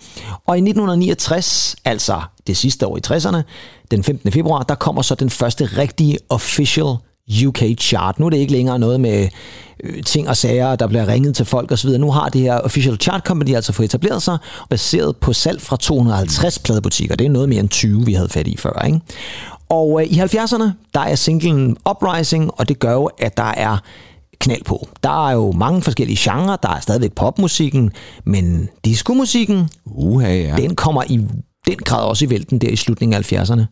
[0.46, 3.42] Og i 1969, altså det sidste år i 60'erne,
[3.90, 4.33] den 15.
[4.33, 6.96] februar, der kommer så den første rigtige official
[7.46, 8.18] UK chart.
[8.18, 9.29] Nu er det ikke længere noget med
[9.85, 11.90] øh, ting og sager, der bliver ringet til folk osv.
[11.90, 14.38] Nu har det her Official Chart Company altså fået etableret sig,
[14.70, 17.17] baseret på salg fra 250 pladebutikker.
[17.17, 18.83] Det er noget mere end 20, vi havde fat i før.
[18.87, 19.00] Ikke?
[19.69, 20.64] Og øh, i 70'erne,
[20.94, 23.79] der er singlen Uprising, og det gør jo, at der er
[24.40, 24.88] knald på.
[25.02, 26.56] Der er jo mange forskellige genrer.
[26.56, 27.90] Der er stadigvæk popmusikken,
[28.25, 30.56] men diskomusikken, Uha, ja.
[30.56, 31.17] den kommer i
[31.67, 33.62] den grad også i vælten der i slutningen af 70'erne.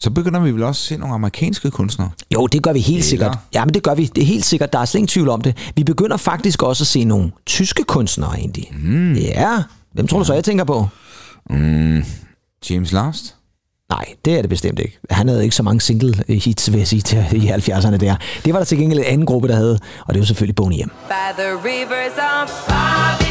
[0.00, 2.10] Så begynder vi vel også at se nogle amerikanske kunstnere.
[2.34, 3.38] Jo, det gør vi helt Eller- sikkert.
[3.54, 4.04] Ja, men det gør vi.
[4.06, 4.72] Det er helt sikkert.
[4.72, 5.56] Der er slet ingen tvivl om det.
[5.76, 8.70] Vi begynder faktisk også at se nogle tyske kunstnere egentlig.
[8.82, 9.12] Mm.
[9.14, 9.62] Ja.
[9.92, 10.88] Hvem tror du så, jeg tænker på?
[11.50, 12.04] Mm,
[12.70, 13.35] James Last?
[13.90, 14.98] Nej, det er det bestemt ikke.
[15.10, 18.16] Han havde ikke så mange single hits, vil jeg sige, til, i 70'erne der.
[18.44, 20.76] Det var der til gengæld en anden gruppe, der havde, og det var selvfølgelig Boney
[20.84, 20.88] M.
[21.08, 23.25] By the rivers of Bobby.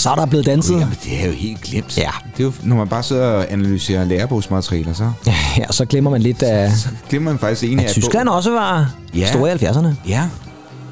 [0.00, 0.72] Så er der blevet danset.
[0.80, 1.98] Jamen, det er jo helt glemt.
[1.98, 2.10] Ja.
[2.36, 5.34] Det er jo, når man bare sidder og analyserer lærebogsmaterialer, så Ja,
[5.68, 6.70] og så glemmer man lidt af,
[7.08, 9.30] glemmer man faktisk en af at Tyskland også var Ja.
[9.32, 9.88] store i 70'erne.
[10.08, 10.28] Ja.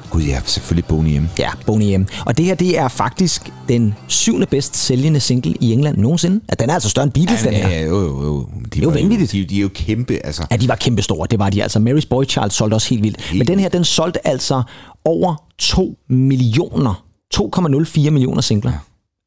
[0.09, 1.27] Gud ja, selvfølgelig Boney M.
[1.39, 2.05] Ja, Boney M.
[2.25, 6.39] Og det her, det er faktisk den syvende bedst sælgende single i England nogensinde.
[6.49, 7.79] Ja, den er altså større end Beatles, den Ja, her.
[7.79, 8.47] ja, jo, jo, jo.
[8.73, 9.31] De er jo vanvittigt.
[9.31, 10.45] De, de er jo kæmpe, altså.
[10.51, 11.27] Ja, de var kæmpe store.
[11.31, 11.79] Det var de altså.
[11.79, 13.17] Mary's Boy Child solgte også helt vildt.
[13.37, 14.63] Men den her, den solgte altså
[15.05, 17.03] over 2 millioner.
[17.35, 18.71] 2,04 millioner singler.
[18.71, 18.77] Ja.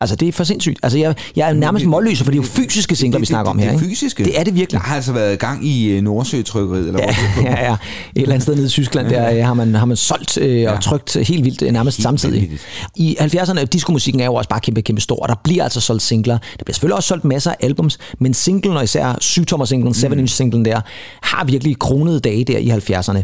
[0.03, 0.78] Altså, det er for sindssygt.
[0.82, 3.59] Altså, jeg, jeg er nærmest målløs, for det er jo fysiske singler, vi snakker om
[3.59, 3.70] her.
[3.72, 4.24] Det er fysiske.
[4.24, 4.80] Det er det virkelig.
[4.80, 7.72] Der har altså været gang i øh, Nordsøtrykkeriet, eller Ja, hvor ja, ja.
[7.72, 7.78] Et
[8.14, 10.82] eller andet sted nede i Tyskland, der øh, har man, har man solgt øh, og
[10.82, 12.34] trykt helt vildt øh, nærmest Helt samtidig.
[12.34, 12.62] vanvittigt.
[12.96, 16.03] I 70'erne, diskomusikken er jo også bare kæmpe, kæmpe stor, og der bliver altså solgt
[16.03, 16.38] singler.
[16.59, 20.80] Der bliver selvfølgelig også solgt masser af albums, men singlen, og især 7-tommer-singlen, 7-inch-singlen der,
[21.22, 23.22] har virkelig kronede dage der i 70'erne.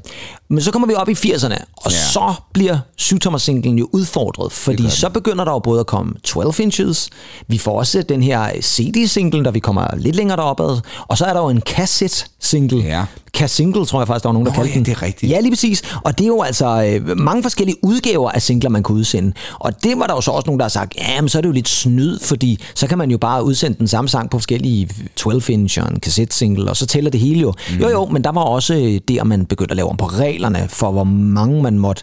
[0.51, 1.97] Men så kommer vi op i 80'erne, og ja.
[2.12, 7.11] så bliver 7-tommer-singlen jo udfordret, fordi så begynder der jo både at komme 12 inches,
[7.47, 11.33] vi får også den her CD-single, der vi kommer lidt længere deropad, og så er
[11.33, 12.83] der jo en cassette-single.
[12.83, 13.05] Ja.
[13.37, 14.85] Cass-single, tror jeg faktisk, der var nogen, der Nå, kaldte ja, den.
[14.85, 15.33] det er rigtigt.
[15.33, 15.83] Ja, lige præcis.
[16.05, 19.33] Og det er jo altså øh, mange forskellige udgaver af singler, man kunne udsende.
[19.59, 21.43] Og det var der jo så også nogen, der har sagt, ja, men så er
[21.43, 24.39] det jo lidt snyd, fordi så kan man jo bare udsende den samme sang på
[24.39, 24.89] forskellige
[25.21, 27.55] 12-inch og en cassette-single, og så tæller det hele jo.
[27.71, 27.79] Mm.
[27.83, 30.66] Jo, jo, men der var også øh, der, man begyndte at lave om på reglerne
[30.69, 32.03] for, hvor mange man måtte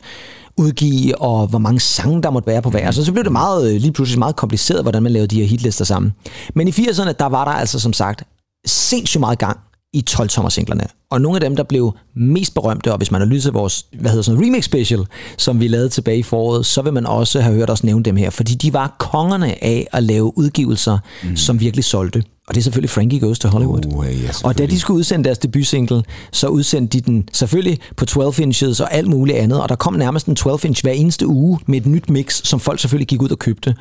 [0.58, 2.92] udgive, og hvor mange sange der måtte være på hver.
[2.92, 5.48] Så, så blev det meget, øh, lige pludselig meget kompliceret, hvordan man lavede de her
[5.48, 6.14] hitlister sammen.
[6.54, 8.24] Men i 80'erne, der var der altså som sagt
[8.66, 9.60] sindssygt meget gang
[9.96, 10.84] i 12-tommer singlerne.
[11.10, 13.86] Og nogle af dem, der blev mest berømte, og hvis man har lyttet til vores
[14.00, 15.06] hvad hedder sådan, remix special,
[15.38, 18.16] som vi lavede tilbage i foråret, så vil man også have hørt os nævne dem
[18.16, 21.38] her, fordi de var kongerne af at lave udgivelser, mm.
[21.38, 22.24] som virkelig solgte.
[22.48, 23.86] Og det er selvfølgelig Frankie Goes to Hollywood.
[23.86, 28.06] Uh, ja, og da de skulle udsende deres debutsingle, så udsendte de den selvfølgelig på
[28.06, 31.28] 12 inches og alt muligt andet, og der kom nærmest en 12 inch hver eneste
[31.28, 33.76] uge med et nyt mix, som folk selvfølgelig gik ud og købte.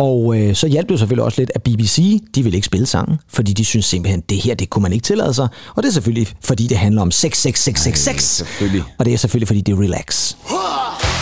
[0.00, 2.86] Og øh, så hjalp det jo selvfølgelig også lidt, at BBC, de ville ikke spille
[2.86, 5.48] sangen, fordi de synes simpelthen, det her, det kunne man ikke tillade sig.
[5.74, 8.24] Og det er selvfølgelig, fordi det handler om 66666.
[8.24, 8.82] selvfølgelig.
[8.98, 10.34] Og det er selvfølgelig, fordi det er relax.
[10.34, 11.19] Yes,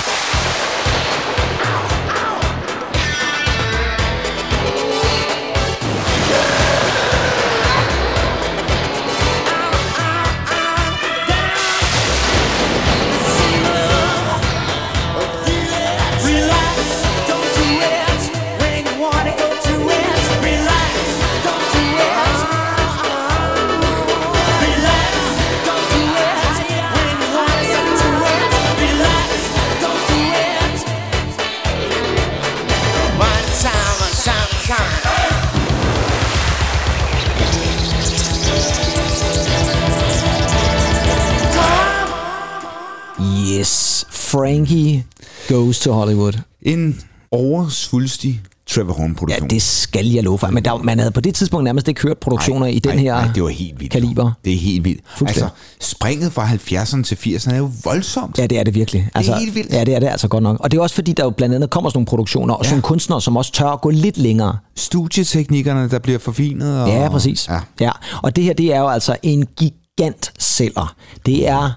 [44.67, 45.05] Frankie
[45.49, 46.33] Goes to Hollywood.
[46.63, 47.01] En
[47.31, 49.51] oversvulstig Trevor Ja, Horn-produktion.
[49.51, 50.47] det skal jeg love for.
[50.47, 52.97] Men der, man havde på det tidspunkt nærmest ikke hørt produktioner Ej, i den ej,
[52.99, 53.93] her ej, det var helt vildt.
[53.93, 54.33] kaliber.
[54.45, 55.01] Det er helt vildt.
[55.21, 55.49] Altså,
[55.81, 58.39] springet fra 70'erne til 80'erne er jo voldsomt.
[58.39, 59.09] Ja, det er det virkelig.
[59.15, 59.73] Altså, helt vildt.
[59.73, 60.57] Ja, det er det altså godt nok.
[60.61, 62.69] Og det er også fordi, der jo blandt andet kommer sådan nogle produktioner, og Ja.
[62.69, 64.57] sådan kunstnere, som også tør at gå lidt længere.
[64.77, 66.83] Studieteknikkerne, der bliver forfinet.
[66.83, 67.49] Og, Ja, præcis.
[67.49, 67.61] Ja.
[67.81, 67.91] ja.
[68.23, 70.97] Og det her, det er jo altså en gigant sælger.
[71.27, 71.71] Det er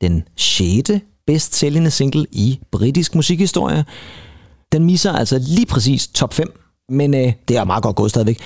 [0.00, 3.84] den sjette bedst sælgende single i britisk musikhistorie.
[4.72, 8.40] Den misser altså lige præcis top 5, men øh, det er meget godt gået stadigvæk.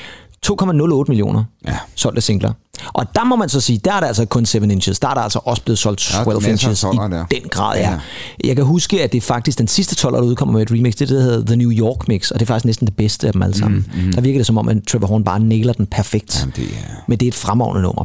[0.46, 0.64] 2,08
[1.08, 1.78] millioner Ja.
[1.94, 2.52] solgte singler.
[2.92, 4.98] Og der må man så sige, der er det altså kun 7 inches.
[5.00, 7.10] Der er der altså også blevet solgt Der er 12 masser af inches i 12'ere
[7.10, 7.24] der.
[7.30, 7.90] den grad, ja.
[7.90, 7.98] Ja.
[8.44, 10.92] Jeg kan huske, at det er faktisk den sidste 12, der udkommer med et remix.
[10.92, 12.96] Det er det, der hedder The New York Mix, og det er faktisk næsten det
[12.96, 13.86] bedste af dem alle sammen.
[13.94, 14.12] Mm, mm.
[14.12, 16.40] Der virker det som om, at Trevor Horn bare nailer den perfekt.
[16.40, 16.68] Jamen, det er...
[17.06, 18.04] Men det er et fremragende nummer.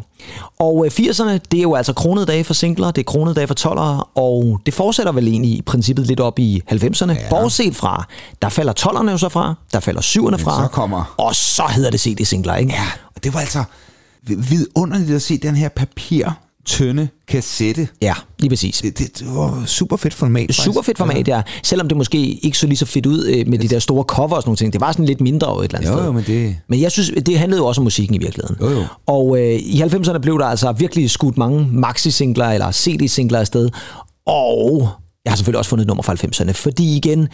[0.59, 3.47] Og øh, 80'erne, det er jo altså kronede dage for singler, det er kronede dage
[3.47, 7.11] for 12'ere, og det fortsætter vel egentlig i princippet lidt op i 90'erne.
[7.11, 7.30] Ja.
[7.30, 8.07] Bortset fra,
[8.41, 11.89] der falder 12'erne jo så fra, der falder 7'erne fra, så kommer- og så hedder
[11.91, 12.74] det CD-singler, ikke?
[12.74, 13.63] Ja, og det var altså
[14.28, 16.26] vidunderligt at se den her papir
[16.65, 17.88] tynde kassette.
[18.01, 18.82] Ja, lige præcis.
[18.82, 20.41] Det, det, det var super fedt format.
[20.41, 20.63] faktisk.
[20.63, 21.41] Super fedt format, ja.
[21.63, 24.36] Selvom det måske ikke så lige så fedt ud øh, med de der store cover
[24.36, 24.74] og sådan nogle ting.
[24.74, 26.05] Det var sådan lidt mindre et eller andet Jo, sted.
[26.05, 26.55] jo, men det...
[26.69, 28.57] Men jeg synes, det handlede jo også om musikken i virkeligheden.
[28.61, 28.86] Jo, jo.
[29.05, 33.69] Og øh, i 90'erne blev der altså virkelig skudt mange maxi-singler eller CD-singler afsted.
[34.26, 34.89] Og
[35.26, 37.28] jeg har selvfølgelig også fundet et nummer fra 90'erne, fordi igen,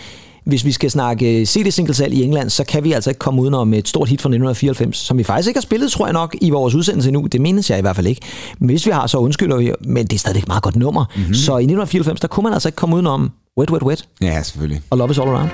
[0.50, 3.88] hvis vi skal snakke CD-singlesalg i England, så kan vi altså ikke komme udenom et
[3.88, 6.76] stort hit fra 1994, som vi faktisk ikke har spillet, tror jeg nok, i vores
[6.76, 7.28] udsendelse nu.
[7.32, 8.22] Det menes jeg i hvert fald ikke.
[8.60, 11.06] Men hvis vi har, så undskylder vi, men det er stadig et meget godt nummer.
[11.16, 11.34] Mm-hmm.
[11.34, 14.82] Så i 1994, der kunne man altså ikke komme udenom Wet Wet Wet Ja, selvfølgelig.
[14.90, 15.50] og Love Is All Around.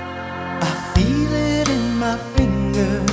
[0.96, 3.10] feel it in my fingers.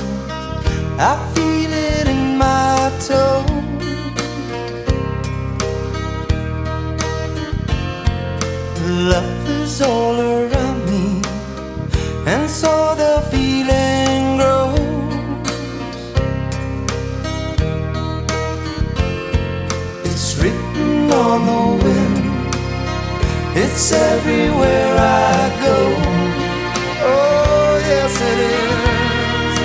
[0.98, 3.64] I feel it in my toe.
[9.10, 10.33] Love is all around
[12.26, 14.78] and so the feeling grows.
[20.04, 22.54] It's written on the wind,
[23.56, 25.78] it's everywhere I go.
[27.06, 29.56] Oh, yes, it is.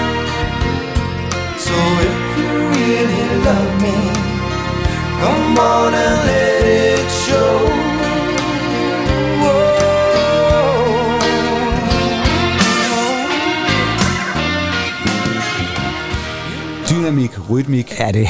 [1.65, 1.77] So
[2.09, 3.97] if you really love me,
[5.21, 7.78] come on and let it show.
[17.09, 17.99] Dynamik, rytmik.
[17.99, 18.27] Ja, det,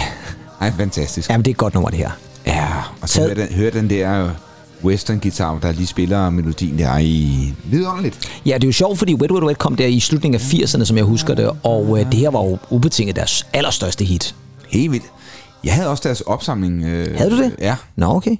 [0.61, 1.29] Ej, fantastisk.
[1.29, 2.09] jamen, det er et godt nummer, det her.
[2.47, 2.67] Ja,
[3.01, 4.29] og så Tad- hør den, hør den der
[4.83, 8.29] western guitar, der lige spiller melodien der i vidunderligt.
[8.45, 10.85] Ja, det er jo sjovt, fordi Wet Wet Wet kom der i slutningen af 80'erne,
[10.85, 14.35] som jeg husker det, og øh, det her var jo ubetinget deres allerstørste hit.
[14.69, 15.05] Helt vildt.
[15.63, 16.83] Jeg havde også deres opsamling.
[16.83, 17.55] Øh, Havde du det?
[17.59, 17.75] Ja.
[17.95, 18.35] Nå, okay.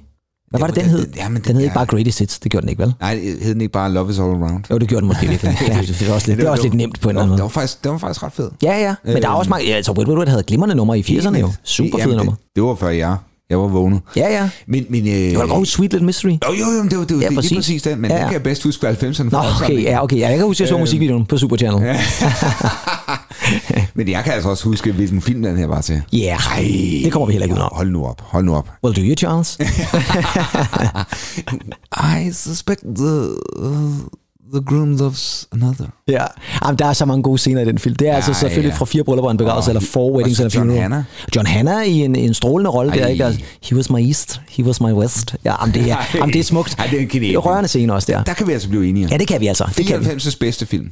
[0.50, 1.06] Hvad var det, den hed?
[1.06, 2.94] den- jamen, den, den hed ikke bare Greatest Hits, det gjorde den ikke, vel?
[3.00, 4.64] Nej, hed den ikke bare Love is All Around?
[4.70, 5.56] Jo, det gjorde den måske virkelig.
[5.68, 7.38] ja, det er også lidt, det er også lidt nemt på en eller anden Det
[7.38, 7.42] måde.
[7.42, 8.52] var faktisk, det var faktisk ret fedt.
[8.62, 8.94] Ja, ja.
[9.04, 9.66] Men der er også mange...
[9.68, 11.50] Ja, altså, Wet Wet Wet havde glimrende numre i 80'erne jo.
[11.64, 12.32] Super fede numre.
[12.34, 13.16] Det, det var før jeg,
[13.50, 14.00] jeg var vågnet.
[14.16, 14.48] Ja, ja.
[14.66, 16.30] Men, men, øh, Det var da også Sweet Little Mystery.
[16.30, 17.50] Jo, jo, jo, det var, det var Ja, ja, præcis.
[17.50, 18.24] lige præcis den, men Ja, ja, ja.
[18.24, 19.28] den kan jeg bedst huske fra 90'erne.
[19.30, 20.16] Nå, okay, ja, okay.
[20.16, 21.82] Ja, jeg kan huske, at jeg så Øhm, musikvideoen på Super Channel.
[21.86, 22.00] Ja,
[23.94, 26.02] Men jeg kan altså også huske, hvilken film den her var til.
[26.14, 26.40] yeah.
[27.04, 27.68] det kommer vi heller ikke ud om.
[27.72, 28.70] Hold nu op, hold nu op.
[28.84, 29.58] Well, do you, Charles?
[32.20, 33.28] I suspect the,
[34.52, 35.86] the groom loves another.
[36.08, 36.24] Ja,
[36.64, 37.94] Jamen, der er så mange gode scener i den film.
[37.94, 38.76] Det er ja, altså selvfølgelig ja.
[38.76, 40.80] fra fire bryllupper en begravelse, eller four weddings så John funeral.
[40.80, 41.04] Hannah.
[41.36, 43.24] John Hannah i en, en strålende rolle der, ikke?
[43.24, 45.34] Altså, He was my east, he was my west.
[45.44, 46.74] Ja, jamen, det, er, jamen, det er smukt.
[46.78, 48.22] Ej, det er en rørende scene også der.
[48.22, 49.08] Der kan vi altså blive enige.
[49.10, 49.64] Ja, det kan vi altså.
[49.76, 50.06] Det kan vi.
[50.06, 50.90] 94's bedste film.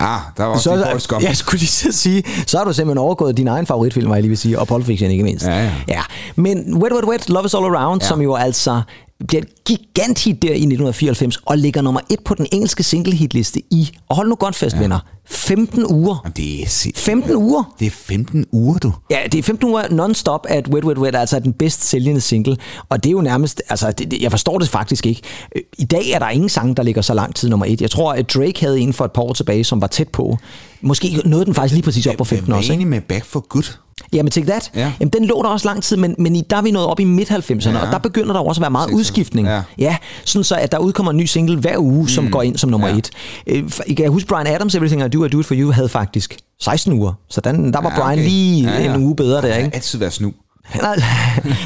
[0.00, 1.22] Ah, der var også Så, Forrest Gump.
[1.28, 4.22] jeg skulle lige så sige, så har du simpelthen overgået din egen favoritfilm, var jeg
[4.22, 5.46] lige vil sige, og Pulp Fiction ikke mindst.
[5.46, 5.70] Ja, ja.
[5.88, 6.00] ja.
[6.36, 8.02] Men Wet Wet Wet, Love is All Around.
[8.02, 8.08] Ja.
[8.08, 8.82] som jo altså
[9.28, 13.90] bliver et giganthit der i 1994, og ligger nummer et på den engelske single-hitliste i,
[14.08, 14.80] og hold nu godt fast, ja.
[14.80, 14.98] venner,
[15.28, 16.16] 15 uger.
[16.24, 17.74] Jamen, det er sind- 15 uger?
[17.78, 18.92] Det er 15 uger, du.
[19.10, 22.20] Ja, det er 15 uger non-stop, at Wet Wet Wet er altså den bedst sælgende
[22.20, 22.56] single.
[22.88, 25.22] Og det er jo nærmest, altså det, det, jeg forstår det faktisk ikke.
[25.56, 27.80] Øh, I dag er der ingen sang, der ligger så lang tid nummer et.
[27.80, 30.38] Jeg tror, at Drake havde en for et par år tilbage, som var tæt på.
[30.80, 32.80] Måske nåede den faktisk lige præcis op på 15 Jeg også, er ikke?
[32.82, 33.76] enig med Back for Good.
[34.12, 34.92] Jamen, Take That, Ja.
[35.00, 37.00] jamen, den lå der også lang tid, men, men i, der er vi nået op
[37.00, 37.86] i midt-90'erne, ja.
[37.86, 38.94] og der begynder der også at være meget 6'erne.
[38.94, 39.46] udskiftning.
[39.48, 39.62] Ja.
[39.78, 42.70] ja, sådan så, at der udkommer en ny single hver uge, som går ind som
[42.70, 42.96] nummer Ja.
[42.96, 43.10] et.
[43.46, 45.88] Øh, Jeg kan huske, Brian Adams, Everything I Do, I Do It For You, havde
[45.88, 47.12] faktisk 16 uger.
[47.28, 48.28] Så den, der var Ja, Brian okay.
[48.28, 48.94] lige Ja, ja.
[48.94, 49.64] en uge bedre der, ikke?
[49.64, 50.32] har altid været snu.
[50.74, 50.94] Nej,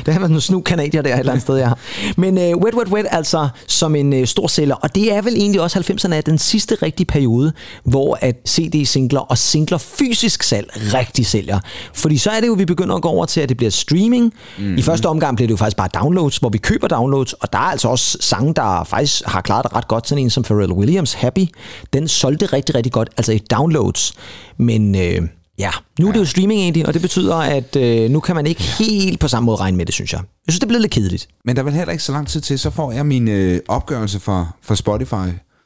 [0.07, 1.71] det har man sådan snu kanadier der et eller andet sted, ja.
[2.17, 5.35] Men uh, Wet Wet Wet altså som en uh, stor sælger, og det er vel
[5.35, 7.53] egentlig også 90'erne er den sidste rigtige periode,
[7.85, 11.61] hvor at CD-singler og singler fysisk salg rigtig sælger.
[11.95, 14.35] Fordi så er det jo, vi begynder at gå over til, at det bliver streaming.
[14.59, 14.77] Mm-hmm.
[14.77, 17.59] I første omgang bliver det jo faktisk bare downloads, hvor vi køber downloads, og der
[17.59, 20.09] er altså også sange, der faktisk har klaret det ret godt.
[20.09, 21.47] Sådan en som Pharrell Williams, Happy,
[21.93, 24.13] den solgte rigtig, rigtig godt, altså i downloads.
[24.57, 24.95] Men...
[24.95, 25.23] Øh,
[25.61, 28.47] Ja, nu er det jo streaming egentlig, og det betyder, at øh, nu kan man
[28.47, 30.21] ikke helt på samme måde regne med det, synes jeg.
[30.21, 31.29] Jeg synes, det er blevet lidt kedeligt.
[31.45, 33.61] Men der er vel heller ikke så lang tid til, så får jeg min øh,
[33.69, 35.15] opgørelse fra, fra Spotify.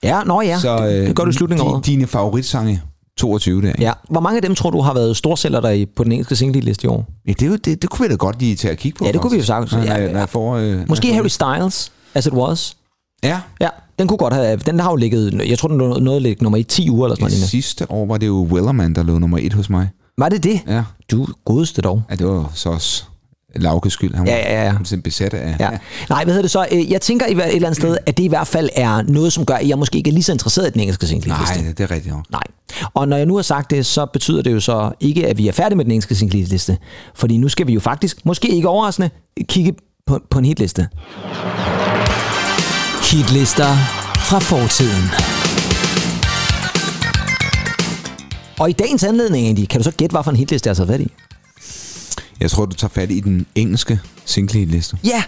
[0.02, 1.86] Ja, nå ja, så, det, det gør du i slutningen af di, året.
[1.86, 2.82] Dine favoritsange,
[3.18, 3.72] 22 der.
[3.78, 3.92] Ja.
[4.10, 6.84] Hvor mange af dem tror du har været storsælger der i, på den engelske single-liste
[6.84, 7.06] i år?
[7.26, 9.04] ja det, er jo- det, det kunne vi da godt lige tage at kigge på.
[9.06, 9.72] Ja, det kunne vi jo faktisk.
[9.72, 9.88] sagtens.
[9.90, 10.18] Ja, ja.
[10.18, 12.76] jeg får, øh, Måske Harry Styles, As It Was.
[13.22, 13.68] Ja, Ja,
[13.98, 16.42] den kunne godt have, den har jo ligget, jeg tror, den nåede nåede at ligge
[16.42, 17.48] nummer i 10 uger eller sådan noget.
[17.48, 19.88] sidste år var det jo Wellerman, der lå nummer et hos mig.
[20.18, 20.60] Var det det?
[20.66, 22.02] Ja, Du godeste dog.
[22.10, 23.04] ja det var så også
[23.56, 24.14] Laukes skyld.
[24.14, 24.70] Han var Ja, ja, ja.
[24.70, 25.56] simpelthen besat af...
[25.60, 25.70] Ja.
[26.08, 26.66] Nej, hvad hedder det så?
[26.72, 29.32] Øh, Jeg tænker i et eller andet sted, at det i hvert fald er noget,
[29.32, 31.62] som gør, at jeg måske ikke er lige så interesseret i den engelske singleliste.
[31.62, 32.24] Nej, det er rigtigt nok.
[32.30, 32.42] Nej.
[32.94, 35.48] Og når jeg nu har sagt det, så betyder det jo så ikke, at vi
[35.48, 36.78] er færdige med den engelske singleliste.
[37.14, 39.10] Fordi nu skal vi jo faktisk, måske ikke overraskende,
[39.48, 39.74] kigge
[40.06, 40.88] på, på en hitliste.
[43.14, 43.76] Hitlister
[44.28, 45.04] fra fortiden.
[48.58, 50.86] Og i dagens anledning, Andy, kan du så gætte, hvad for en hitliste jeg har
[50.86, 51.12] fat i?
[52.40, 54.98] Jeg tror, du tager fat i den engelske single-liste.
[55.04, 55.22] Ja,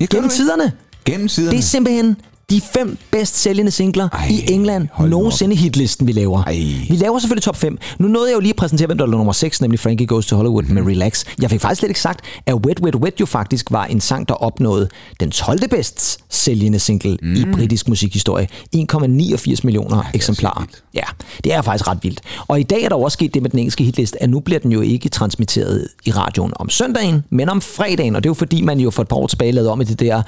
[0.00, 0.72] Ja, gør gennem tiderne.
[1.04, 1.50] Gennem siderne.
[1.56, 2.16] Det er simpelthen
[2.52, 6.44] de fem bedst sælgende singler Ej, i England nogensinde hitlisten, vi laver.
[6.44, 6.52] Ej.
[6.88, 7.78] Vi laver selvfølgelig top 5.
[7.98, 10.26] Nu nåede jeg jo lige at præsentere, hvem der lå nummer 6, nemlig Frankie Goes
[10.26, 10.74] to Hollywood Mhm.
[10.74, 11.24] med Relax.
[11.42, 14.28] Jeg fik faktisk slet ikke sagt, at Wet Wet Wet jo faktisk var en sang,
[14.28, 14.88] der opnåede
[15.20, 15.68] den 12.
[15.68, 17.34] bedst sælgende single mm.
[17.34, 18.48] i britisk musikhistorie.
[18.76, 20.60] 1,89 millioner eksemplarer.
[20.60, 20.82] vildt.
[20.94, 21.02] Ja,
[21.44, 22.20] det er faktisk ret vildt.
[22.48, 24.58] Og i dag er der også sket det med den engelske hitliste, at nu bliver
[24.58, 28.16] den jo ikke transmitteret i radioen om søndagen, men om fredagen.
[28.16, 29.84] Og det er jo fordi, man jo for et par år tilbage lavede om i
[29.84, 30.22] det der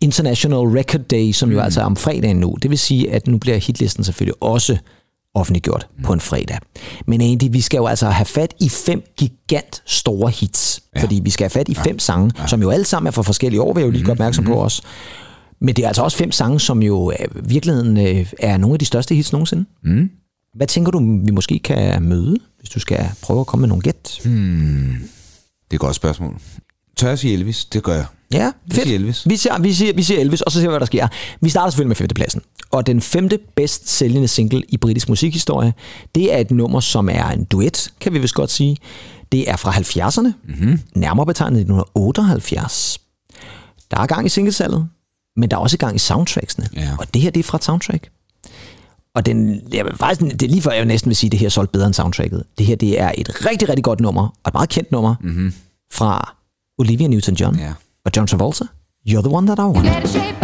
[0.00, 2.56] International Record Day, som jo altså er om fredagen nu.
[2.62, 4.76] Det vil sige, at nu bliver hitlisten selvfølgelig også
[5.34, 6.58] offentliggjort på en fredag.
[7.06, 10.82] Men egentlig, vi skal jo altså have fat i fem gigant store hits.
[10.96, 11.02] Ja.
[11.02, 12.46] Fordi vi skal have fat i fem sange, ja.
[12.46, 14.62] som jo alle sammen er fra forskellige år, vil jeg jo lige gøre opmærksom på
[14.62, 14.82] os.
[15.60, 17.14] Men det er altså også fem sange, som jo i
[17.44, 19.64] virkeligheden øh, er nogle af de største hits nogensinde.
[19.84, 20.10] Mm.
[20.54, 23.82] Hvad tænker du, vi måske kan møde, hvis du skal prøve at komme med nogle
[23.82, 24.20] gæt?
[25.64, 26.40] Det er et godt spørgsmål.
[26.96, 27.64] Tør jeg sige Elvis?
[27.64, 28.06] Det gør jeg.
[28.34, 28.82] Ja, Jeg fedt.
[28.82, 29.28] siger Elvis.
[29.28, 31.08] Vi siger, vi, siger, vi siger Elvis, og så ser vi, hvad der sker.
[31.40, 32.42] Vi starter selvfølgelig med femtepladsen.
[32.70, 35.74] Og den femte bedst sælgende single i britisk musikhistorie,
[36.14, 38.76] det er et nummer, som er en duet, kan vi vist godt sige.
[39.32, 40.80] Det er fra 70'erne, mm-hmm.
[40.94, 43.00] nærmere betegnet 1978.
[43.90, 44.88] Der er gang i singlesalget,
[45.36, 46.68] men der er også gang i soundtracksene.
[46.76, 46.90] Ja.
[46.98, 48.10] Og det her, det er fra et soundtrack.
[49.14, 51.40] Og den, jeg vil faktisk, det er lige før, jeg næsten vil sige, at det
[51.40, 52.44] her er solgt bedre end soundtracket.
[52.58, 55.54] Det her, det er et rigtig, rigtig godt nummer, og et meget kendt nummer, mm-hmm.
[55.92, 56.34] fra
[56.78, 57.72] Olivia Newton-John Ja.
[58.04, 58.64] Og John Travolta.
[59.06, 60.43] You're the one that I want.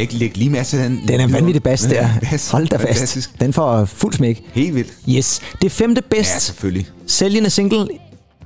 [0.00, 1.00] Læg, læg lige til den.
[1.08, 2.08] den er vanvittig bas der.
[2.30, 2.50] Bas.
[2.50, 2.86] Hold da fast.
[2.88, 3.40] Fantastisk.
[3.40, 4.42] Den får fuld smæk.
[4.52, 4.92] Helt vildt.
[5.08, 5.40] Yes.
[5.62, 6.86] Det femte bedst Ja, selvfølgelig.
[7.06, 7.88] sælgende single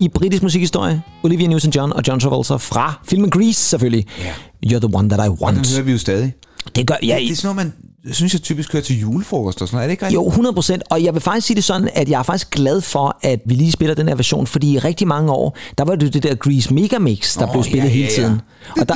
[0.01, 1.03] i britisk musikhistorie.
[1.23, 4.07] Olivia Newton-John og John Travolta fra filmen Grease selvfølgelig.
[4.19, 4.33] Ja.
[4.77, 5.73] You're the one that I Og den want.
[5.75, 6.33] hører vi jo stadig.
[6.77, 7.73] Det gør jeg Det er sådan noget, man
[8.13, 9.85] synes, jeg typisk hører til julefrokost og sådan noget.
[9.85, 10.17] Er det ikke rigtigt?
[10.23, 10.83] Jo, 100 procent.
[10.91, 13.55] Og jeg vil faktisk sige det sådan, at jeg er faktisk glad for, at vi
[13.55, 16.23] lige spiller den her version, fordi i rigtig mange år, der var det jo det
[16.23, 18.17] der Grease Mega Mix, der Åh, blev spillet ja, hele ja, ja.
[18.17, 18.41] tiden.
[18.81, 18.95] Og der,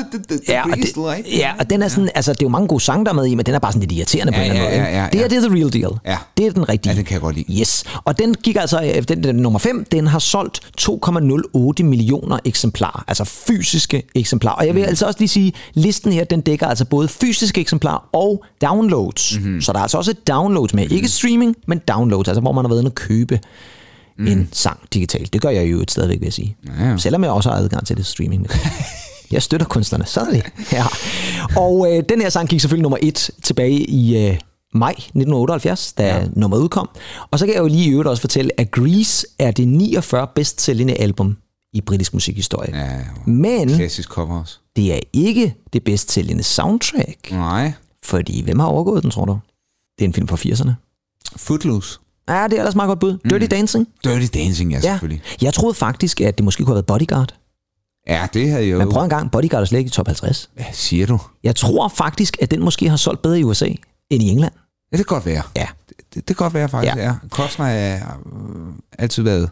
[0.48, 3.04] ja, og det, ja, og den er sådan, altså det er jo mange gode sange,
[3.04, 4.80] der er med i, men den er bare sådan lidt irriterende på en eller anden
[4.80, 5.09] måde.
[5.12, 5.90] Det her, det er the real deal.
[6.06, 6.16] Ja.
[6.36, 6.92] Det er den rigtige.
[6.92, 7.61] Ja, den kan jeg godt lide.
[7.61, 7.84] Yes.
[8.04, 13.04] Og den gik altså, øh, den, den nummer 5, den har solgt 2,08 millioner eksemplarer,
[13.09, 14.54] altså fysiske eksemplarer.
[14.56, 14.88] Og jeg vil Mm.
[14.88, 18.44] altså også lige sige, listen her, den dækker altså både fysiske eksemplarer og
[18.99, 19.36] downloads.
[19.38, 19.46] Mhm.
[19.46, 19.61] Mm-hmm.
[19.61, 20.90] Så der er altså også downloads med.
[20.90, 23.40] Ikke streaming, men downloads, altså hvor man har været inde og købe
[24.18, 24.26] mm.
[24.26, 25.32] en sang digitalt.
[25.32, 26.57] Det gør jeg jo et stadigvæk, vil jeg sige.
[26.80, 26.96] Ja.
[26.96, 28.46] Selvom jeg også har adgang til det streaming.
[29.30, 30.72] Jeg støtter kunstnerne, sådan er det.
[30.72, 30.84] Ja.
[31.57, 34.38] Og øh, den her sang gik selvfølgelig nummer et tilbage i øh,
[34.74, 36.26] maj 1978, da ja.
[36.32, 36.88] nummeret udkom.
[37.30, 40.26] Og så kan jeg jo lige i øvrigt også fortælle, at Grease er det 49
[40.34, 41.36] bedst sælgende album
[41.72, 42.76] i britisk musikhistorie.
[42.76, 44.59] Ja, Men klassisk cover også.
[44.76, 47.30] det er ikke det bedst sælgende soundtrack.
[47.32, 47.72] Nej.
[48.09, 49.38] Fordi hvem har overgået den, tror du?
[49.98, 50.70] Det er en film fra 80'erne.
[51.36, 51.98] Footloose.
[52.28, 53.18] Ja, det er ellers meget godt bud.
[53.30, 53.88] Dirty Dancing.
[54.04, 54.80] Dirty Dancing, ja, Ja.
[54.82, 55.22] selvfølgelig.
[55.42, 57.34] Jeg troede faktisk, at det måske kunne have været Bodyguard.
[58.09, 58.78] Ja, det havde jeg jo...
[58.78, 60.50] Men prøv en gang, Bodyguard er slet ikke i top 50.
[60.54, 61.18] Hvad siger du?
[61.42, 63.66] Jeg tror faktisk, at den måske har solgt bedre i USA
[64.11, 64.52] end i England.
[64.92, 65.42] Ja, det kan godt være.
[65.56, 65.66] Ja.
[65.88, 67.00] Det, det, kan godt være, faktisk, Ja.
[67.02, 67.06] ja.
[67.09, 67.14] ja.
[67.28, 67.94] Costner er
[68.26, 69.50] øh, altid været,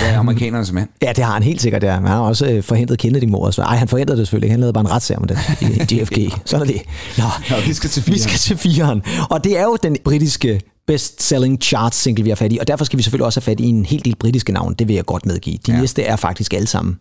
[0.00, 0.88] været amerikanernes mand.
[1.02, 1.92] Ja, det har han helt sikkert, ja.
[1.94, 3.54] Han har også øh, forhindret Kennedy-mordet.
[3.54, 4.50] Så, ej, han forhindrede det selvfølgelig.
[4.52, 6.18] Han lavede bare en retssag om det i JFK.
[6.44, 6.82] Sådan er det.
[7.18, 8.18] Nå, Nå, vi skal til vi fire.
[8.22, 9.02] skal til firen.
[9.30, 12.58] Og det er jo den britiske best-selling chart single, vi har fat i.
[12.60, 14.74] Og derfor skal vi selvfølgelig også have fat i en helt del britiske navn.
[14.74, 15.58] Det vil jeg godt medgive.
[15.66, 15.72] De.
[15.72, 15.80] Ja.
[15.80, 16.98] næste er faktisk alle sammen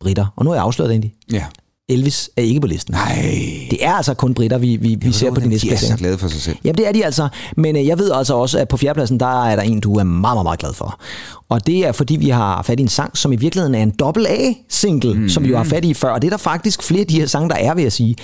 [0.00, 0.26] britter.
[0.36, 1.12] Og nu er jeg afsløret egentlig.
[1.32, 1.44] Ja.
[1.92, 2.94] Elvis er ikke på listen.
[2.94, 3.34] Nej.
[3.70, 5.96] Det er altså kun britter, vi, vi, vi ser på de næste De er så
[5.96, 6.56] glade for sig selv.
[6.64, 9.44] Jamen det er de altså, men øh, jeg ved altså også, at på fjerdepladsen, der
[9.44, 11.00] er der en, du er meget, meget, meget glad for.
[11.48, 13.90] Og det er, fordi vi har fat i en sang, som i virkeligheden er en
[13.90, 15.28] dobbelt A-single, mm.
[15.28, 16.10] som vi jo har fat i før.
[16.10, 18.16] Og det er der faktisk flere af de her sange, der er, vil jeg sige.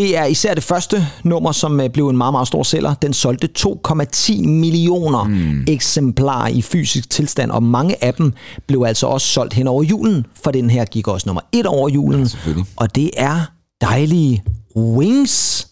[0.00, 2.94] Det er især det første nummer, som øh, blev en meget, meget stor sælger.
[2.94, 5.64] Den solgte 2,10 millioner mm.
[5.68, 8.32] eksemplarer i fysisk tilstand, og mange af dem
[8.66, 11.88] blev altså også solgt hen over julen, for den her gik også nummer et over
[11.88, 12.28] julen.
[12.28, 12.66] selvfølgelig.
[12.76, 13.40] Og det er
[13.80, 14.42] dejlige
[14.76, 15.68] Wings,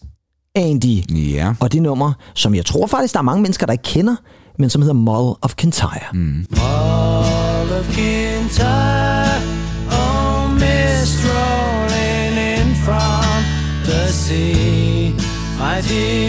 [0.55, 1.15] Andy.
[1.33, 1.53] Ja.
[1.59, 4.15] Og det nummer, som jeg tror faktisk, der er mange mennesker, der ikke kender,
[4.59, 6.13] men som hedder Mull of Kintyre.
[6.13, 6.45] Mm.
[6.51, 9.08] All of Kintyre,
[15.79, 16.28] My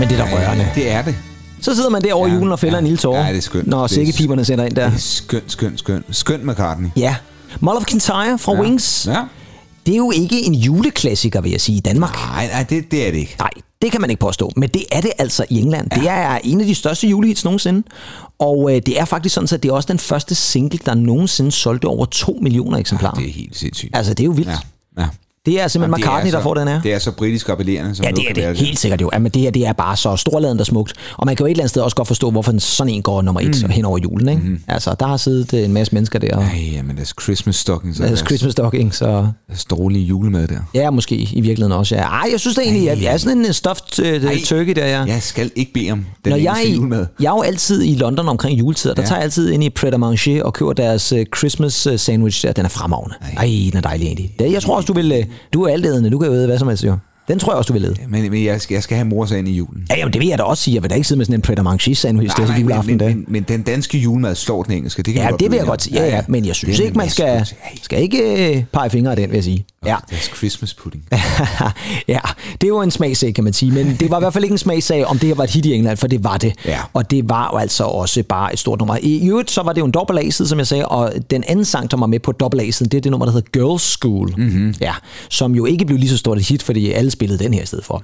[0.00, 0.68] men det er da rørende.
[0.74, 1.14] Det er det.
[1.62, 2.78] Så sidder man der over Ja, julen og fælder ja.
[2.78, 3.66] en lille tårer, Ja, det er skønt.
[3.66, 4.86] når er sækkepiberne sætter ind der.
[4.86, 6.04] Det er skønt, skønt, skønt.
[6.10, 6.88] Skønt McCartney.
[6.96, 7.16] Ja.
[7.60, 8.60] Mull of Kintyre fra Ja.
[8.60, 9.06] Wings.
[9.10, 9.22] Ja.
[9.86, 12.14] Det er jo ikke en juleklassiker, vil jeg sige, i Danmark.
[12.14, 13.36] Nej, nej, det, det er det ikke.
[13.38, 13.50] Nej,
[13.82, 14.52] det kan man ikke påstå.
[14.56, 15.90] Men det er det altså i England.
[15.90, 17.82] Det er en af de største julehits nogensinde.
[18.38, 21.52] Og øh, det er faktisk sådan, at det er også den første single, der nogensinde
[21.52, 23.14] solgte over 2 millioner eksemplarer.
[23.14, 23.96] Det er helt sindssygt.
[23.96, 24.50] Altså, det er jo vildt.
[24.98, 25.08] Ja, ja.
[25.46, 26.82] Det er simpelthen Jamen, det McCartney, der så- får den her.
[26.82, 28.58] Det er så britisk appellerende, som Ja, det er være det.
[28.58, 29.10] Helt sikkert jo.
[29.12, 30.92] Jamen, det her det er bare så storladent og smukt.
[31.16, 33.22] Og man kan jo et eller andet sted også godt forstå, hvorfor sådan en går
[33.22, 33.70] nummer et mm.
[33.70, 34.28] hen over julen.
[34.28, 34.42] Ikke?
[34.42, 34.60] Mm.
[34.68, 36.36] Altså, der har siddet øh, en masse mennesker der.
[36.36, 38.00] Og Ej, jamen, deres Christmas stockings.
[38.00, 40.58] og deres Christmas stocking, så Deres dårlige julemad der.
[40.74, 41.94] ja, måske i virkeligheden også.
[41.94, 42.02] Ja.
[42.02, 44.86] Ej, jeg synes da egentlig, at jeg er sådan en stuffed uh, turkey der.
[44.86, 45.02] Ja.
[45.04, 47.06] Jeg skal ikke bede om den Når jeg, julemad.
[47.20, 49.06] jeg er jo altid i London omkring juletid, og der Ja.
[49.06, 52.52] tager jeg altid ind i Pret a Manger og køber deres uh, Christmas sandwich der.
[52.52, 53.14] Den er fremragende.
[53.36, 54.34] Ej, den er dejlig egentlig.
[54.38, 55.12] Det, jeg tror også, du vil...
[55.18, 55.24] Uh,
[55.54, 56.96] du er altædende, du kan jo æde hvad som helst jo.
[57.28, 57.96] Den tror jeg også, du vil æde.
[58.08, 59.86] Men, men jeg, skal, jeg skal have mor sig ind i julen.
[59.90, 60.74] Ja, jamen, det vil jeg da også sige.
[60.74, 62.92] Jeg vil da ikke sidde med sådan en Pret Manger sandwich til juleaften.
[62.92, 63.08] men, der.
[63.08, 65.02] men, men, den danske julevad slår den engelske.
[65.02, 66.02] Det kan Ja, det vil jeg godt sige.
[66.02, 67.46] Ja, ja, men jeg synes ikke, man skal,
[67.82, 69.64] skal ikke øh, pege fingre af den, vil jeg sige.
[69.86, 69.96] Ja.
[70.10, 71.04] Deres Christmas pudding.
[72.08, 72.20] ja,
[72.60, 73.72] det jo en smagsag, kan man sige.
[73.72, 75.66] Men det var i hvert fald ikke en smagsag, om det her var et hit
[75.66, 76.54] i England, for det var det.
[76.64, 76.78] Ja.
[76.92, 78.98] Og det var jo altså også bare et stort nummer.
[79.02, 81.90] I øvrigt, så var det jo en dobbelt som jeg sagde, og den anden sang,
[81.90, 84.34] der var med på dobbelt det er det nummer, der hedder Girls School.
[84.36, 84.74] Mm-hmm.
[84.80, 84.94] Ja,
[85.28, 87.66] som jo ikke blev lige så stort et hit, fordi alle spillede den her i
[87.66, 88.02] stedet for.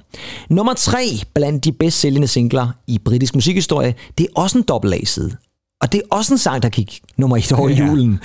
[0.50, 5.36] Nummer tre blandt de bedst sælgende singler i britisk musikhistorie, det er også en dobbelt.
[5.82, 7.86] Og det er også en sang, der gik nummer et over Ja.
[7.86, 8.20] julen.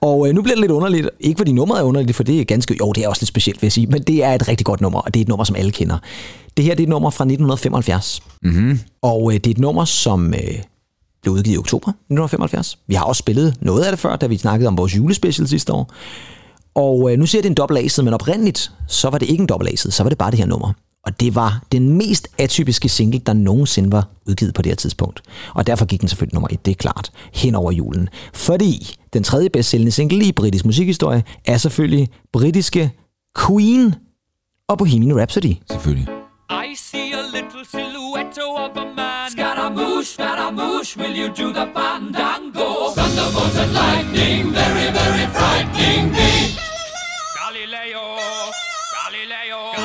[0.00, 1.08] Og øh, nu bliver det lidt underligt.
[1.20, 2.76] Ikke fordi nummeret er underligt, for det er ganske...
[2.80, 3.86] Jo, det er også lidt specielt, vil jeg sige.
[3.86, 5.98] Men det er et rigtig godt nummer, og det er et nummer, som alle kender.
[6.56, 8.22] Det her det er et nummer fra 1975.
[8.42, 8.80] Mm-hmm.
[9.02, 10.40] Og øh, det er et nummer, som øh,
[11.22, 12.78] blev udgivet i oktober 1975.
[12.86, 15.72] Vi har også spillet noget af det før, da vi snakkede om vores julespecial sidste
[15.72, 15.92] år.
[16.74, 19.46] Og øh, nu jeg, det en dobbelt A-side, men oprindeligt, så var det ikke en
[19.46, 20.72] dobbelt A-side, så var det bare det her nummer.
[21.06, 25.22] Og det var den mest atypiske single, der nogensinde var udgivet på det her tidspunkt.
[25.54, 28.08] Og derfor gik den selvfølgelig nummer et, det er klart, hen over julen.
[28.34, 32.92] Fordi den tredje bedst sælgende single i britisk musikhistorie er selvfølgelig britiske
[33.46, 33.94] Queen
[34.68, 35.54] og Bohemian Rhapsody.
[35.70, 36.08] Selvfølgelig.
[36.50, 39.30] I see a little silhouette of a man.
[39.30, 42.68] Scaramouche, Scaramouche, will you do the fandango?
[42.96, 46.63] Thunderbolts and lightning, very, very frightening me.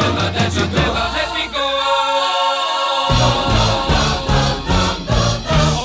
[0.00, 0.06] go!
[0.06, 0.84] We'll not let you go.
[1.18, 1.66] Let me go!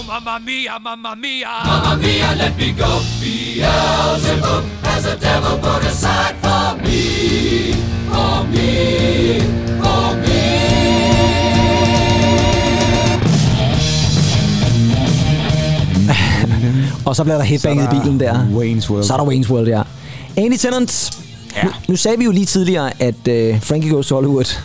[0.07, 1.47] Mamma mia, mamma mia!
[1.65, 2.91] Mamma mia, let me go!
[3.21, 7.73] Beelzebub has a devil put aside for me,
[8.11, 9.39] for me,
[9.81, 10.43] for me.
[17.05, 18.33] Og så bliver der hitbanget i Så der bilen der.
[18.33, 19.03] Wayne's World.
[19.03, 19.81] Så er der Wayne's World, ja.
[20.37, 21.11] Andy Tennant.
[21.55, 21.63] Ja.
[21.63, 24.57] Nu, nu sagde vi jo lige tidligere, at uh, Frankie Goes to Hollywood,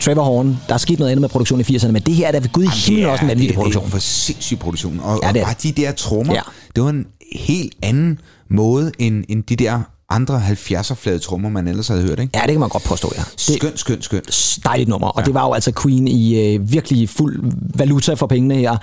[0.00, 2.32] Trevor Horn, der er sket noget andet med produktionen i 80'erne, men det her er
[2.32, 3.82] da ved Gud i himlen også en vanvittig det, produktion.
[3.84, 5.00] Det er for sindssyg produktion.
[5.00, 6.40] Og, Ja, det og bare de der trommer, ja.
[6.76, 8.18] det var en helt anden
[8.50, 9.80] måde end, end de der
[10.10, 12.30] andre 70'er flade trommer, man ellers havde hørt, ikke?
[12.34, 13.22] Ja, det kan man godt påstå, ja.
[13.22, 14.58] Det, Skønt, skønt, skønt.
[14.64, 15.24] dejligt nummer, og ja.
[15.24, 18.76] det var jo altså Queen i øh, virkelig fuld valuta for pengene her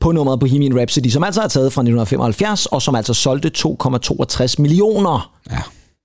[0.00, 4.54] på nummeret Bohemian Rhapsody, som altså er taget fra 1975, og som altså solgte 2,62
[4.58, 5.56] millioner Ja.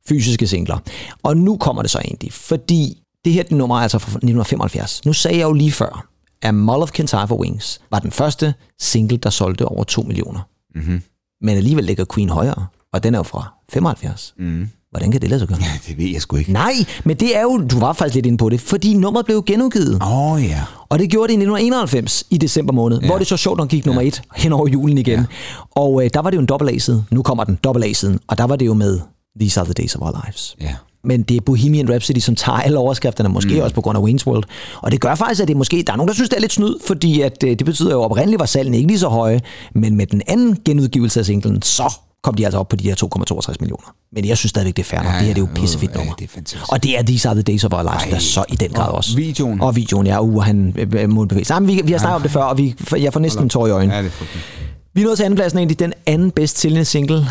[0.09, 0.77] Fysiske singler.
[1.23, 5.05] Og nu kommer det så egentlig, fordi det her det nummer er altså fra 1975.
[5.05, 6.07] Nu sagde jeg jo lige før,
[6.41, 10.39] at Mull of Kintyre for Wings var den første single, der solgte over 2 millioner.
[10.75, 11.01] Mm-hmm.
[11.41, 14.33] Men alligevel ligger Queen højere, og den er jo fra 75.
[14.39, 14.69] Mm.
[14.93, 15.57] Hvordan kan det lade sig gøre?
[15.61, 16.51] Ja, det ved jeg sgu ikke.
[16.51, 16.73] Nej,
[17.03, 19.99] men det er jo, du var faktisk lidt inde på det, fordi nummeret blev genudgivet.
[20.01, 20.61] Åh, oh, ja.
[20.89, 23.07] Og det gjorde det i 1991 i december måned, ja.
[23.07, 25.19] hvor det så sjovt nok gik nummer et hen over julen igen.
[25.19, 25.25] Ja.
[25.71, 27.05] Og øh, der var det jo en dobbelt A-side.
[27.11, 28.99] Nu kommer den dobbelt A-siden, og der var det jo med
[29.39, 30.55] These Are The Days of Our Lives.
[30.61, 30.75] Ja.
[31.03, 33.61] Men det er Bohemian Rhapsody, som tager alle overskrifterne, måske mm.
[33.61, 34.43] også på grund af Wayne's World.
[34.81, 36.53] Og det gør faktisk, at det måske, der er nogen, der synes, det er lidt
[36.53, 39.41] snyd, fordi at, øh, det betyder jo, at oprindeligt var salgene ikke lige så høje,
[39.75, 42.95] men med den anden genudgivelse af singlen, så kom de altså op på de her
[42.95, 43.95] 2,62 millioner.
[44.11, 45.13] Men jeg synes stadigvæk, det er fair nok.
[45.13, 46.13] Ja, det her det er jo ja, pissefedt ja, nummer.
[46.13, 46.65] det er.
[46.69, 48.09] Og det er These Are The Days of Our Lives, Ej.
[48.09, 49.15] der så i den grad Og også.
[49.15, 49.61] videoen.
[49.61, 50.21] Og videoen, ja.
[50.21, 51.53] Uh, han øh, øh, mundbevæger sig.
[51.53, 53.67] Jamen, vi, vi har snakket om det før, og vi, jeg får næsten en tår
[53.67, 53.95] i øjnene.
[53.95, 54.45] Ja, det er frygteligt.
[54.93, 57.25] Vi nået til andenpladsen egentlig, den anden bedst sælgende single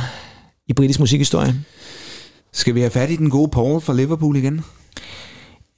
[0.68, 1.54] i britisk musikhistorie.
[2.52, 4.64] Skal vi have fat i den gode Paul fra Liverpool igen?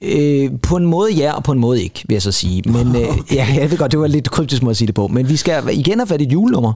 [0.01, 2.61] Øh, på en måde ja, og på en måde ikke, vil jeg så sige.
[2.65, 5.07] Men øh, ja, jeg ved godt, det var lidt kryptisk måde at sige det på.
[5.07, 6.73] Men vi skal igen have fat i et julenummer.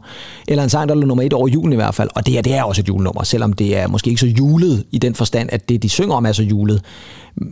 [0.48, 2.10] Eller en sang, der er nummer et over julen i hvert fald.
[2.16, 4.84] Og det her, det er også et julenummer, selvom det er måske ikke så julet
[4.92, 6.84] i den forstand, at det, de synger om, er så julet.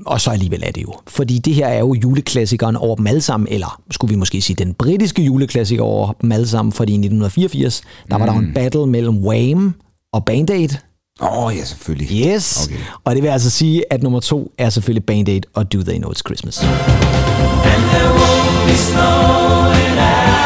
[0.05, 0.93] Og så alligevel er det jo.
[1.07, 4.55] Fordi det her er jo juleklassikeren over dem alle sammen, eller skulle vi måske sige
[4.55, 8.53] den britiske juleklassiker over dem alle sammen, fordi i 1984, der var der jo en
[8.55, 9.75] battle mellem Wham
[10.13, 10.69] og Band Aid.
[11.21, 12.27] Åh, oh, ja, selvfølgelig.
[12.27, 12.67] Yes.
[12.67, 12.79] Okay.
[13.03, 15.97] Og det vil altså sige, at nummer to er selvfølgelig Band Aid og Do They
[15.97, 16.63] Know It's Christmas.
[16.63, 16.69] Ja,
[18.65, 20.37] vi skulle lige have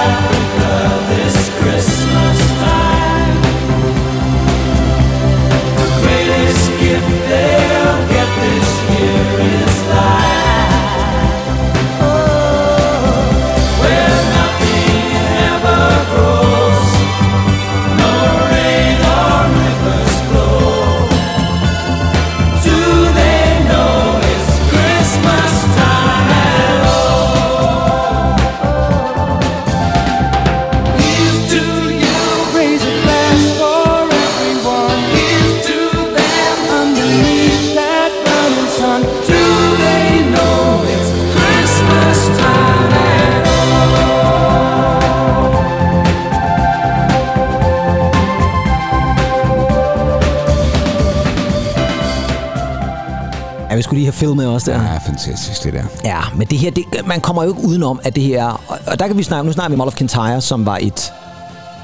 [54.22, 54.82] filmet også der.
[54.82, 55.84] Ja, fantastisk det der.
[56.05, 58.45] Ja, men det her, det, man kommer jo ikke udenom, at det her...
[58.67, 60.78] Og, og der kan vi snakke, nu snakker vi om Mull of Kintyre, som var
[60.82, 61.11] et...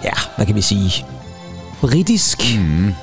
[0.04, 1.06] Ja, hvad kan vi sige?
[1.82, 2.94] Britisk mm.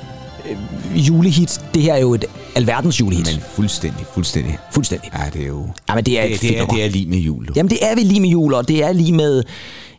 [0.95, 1.61] julehit.
[1.73, 2.25] Det her er jo et
[2.55, 3.31] alverdens julehit.
[3.33, 4.57] Men fuldstændig, fuldstændig.
[4.71, 5.11] Fuldstændig.
[5.13, 5.65] Ja, det er jo...
[5.89, 7.45] Ja, men det er et det, det, er, det er lige med jul.
[7.47, 7.53] du.
[7.55, 9.43] Jamen, det er vi lige med jul, og det er lige med...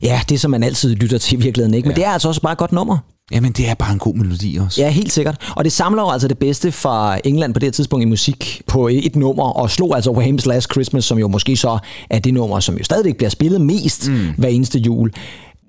[0.02, 1.88] Ja, det som man altid lytter til i virkeligheden, ikke?
[1.88, 2.02] Men Ja.
[2.02, 2.98] det er altså også bare et godt nummer.
[3.32, 4.80] Jamen, det er bare en god melodi også.
[4.80, 5.36] Ja, helt sikkert.
[5.56, 8.88] Og det samler jo altså det bedste fra England på det tidspunkt i musik på
[8.88, 11.78] et nummer, og slog altså Wham's Last Christmas, som jo måske så
[12.10, 14.28] er det nummer, som jo stadigvæk bliver spillet mest mm.
[14.38, 15.12] hver eneste jul.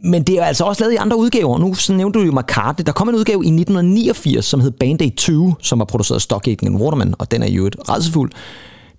[0.04, 1.58] Men det er altså også lavet i andre udgaver.
[1.58, 2.86] Nu så nævnte du jo McCartney.
[2.86, 6.22] Der kom en udgave i 1989, som hed Band Aid 2, som var produceret af
[6.22, 8.32] Stock Aitken Waterman, og den er jo et rædselsfuld.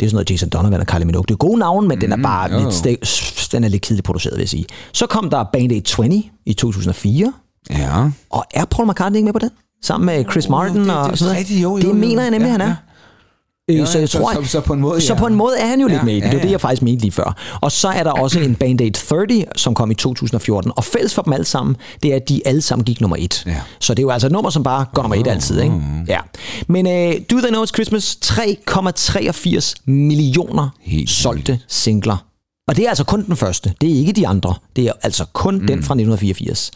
[0.01, 1.25] Det er sådan noget Jason Donovan og Kylie Minogue.
[1.29, 4.07] Det er gode navne, men mm, den er bare jo, lidt, den er lidt kedeligt
[4.07, 4.65] produceret, vil jeg sige.
[4.93, 7.33] Så kom der Band Aid 20 i 2004,
[7.71, 8.09] Ja.
[8.31, 9.51] og er Paul McCartney ikke med på den?
[9.83, 11.39] Sammen med Chris Martin det- og det sådan noget?
[11.39, 12.67] rigtigt, jo, jo, det mener jeg nemlig, Ja, han er.
[12.67, 12.75] ja.
[13.71, 15.19] Øh, Jo, så jeg så- tror, så- så på en måde, så ja.
[15.19, 16.31] på en måde er han jo lidt Ja, med i det.
[16.31, 17.37] Det er det, jeg faktisk mente lige før.
[17.61, 20.73] Og så er der også en Band Aid 30, som kom i 2014.
[20.77, 23.43] Og fælles for dem alle sammen, det er, at de alle sammen gik nummer et.
[23.47, 23.57] Ja.
[23.81, 25.61] Så det er jo altså et nummer, som bare går nummer et altid.
[25.61, 25.75] Ikke?
[26.09, 26.19] Ja.
[26.69, 26.93] Men uh,
[27.31, 32.17] Do They Know It's Christmas, 3,83 millioner Helt solgte singler.
[32.69, 33.75] Og det er altså kun den første.
[33.81, 34.55] Det er ikke de andre.
[34.77, 35.67] Det er altså kun mm.
[35.67, 36.71] den fra 1984.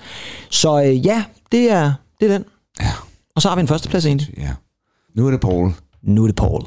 [0.50, 2.44] Så uh, ja, det er, det er den.
[2.80, 2.92] Ja.
[3.34, 4.34] Og så har vi en førsteplads egentlig.
[4.38, 4.50] ja.
[5.16, 5.72] Nu er det Paul.
[6.02, 6.62] Nu er det Paul.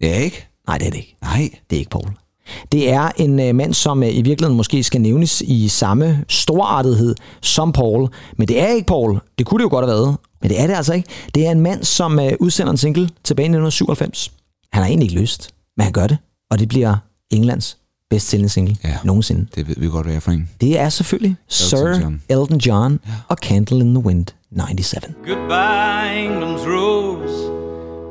[0.00, 0.48] Ja, ikke?
[0.66, 1.16] Nej, det er det ikke.
[1.22, 1.50] Nej.
[1.70, 2.08] Det er ikke Paul.
[2.72, 7.14] Det er en øh, mand, som øh, i virkeligheden måske skal nævnes i samme storartethed
[7.40, 8.08] som Paul.
[8.36, 9.20] Men det er ikke Paul.
[9.38, 10.16] Det kunne det jo godt have været.
[10.42, 11.08] Men det er det altså ikke.
[11.34, 14.32] Det er en mand, som øh, udsender en single tilbage i 1997.
[14.72, 16.18] Han har egentlig ikke lyst, men han gør det.
[16.50, 16.96] Og det bliver
[17.30, 17.78] Englands
[18.12, 18.96] bedst sælgende single Ja.
[19.04, 19.46] nogensinde.
[19.54, 20.48] Det ved vi godt, hvad jeg er for en.
[20.60, 22.22] Det er selvfølgelig Sir John.
[22.28, 25.14] Elton John og Candle in the Wind 97.
[25.26, 27.38] Goodbye, England's rose.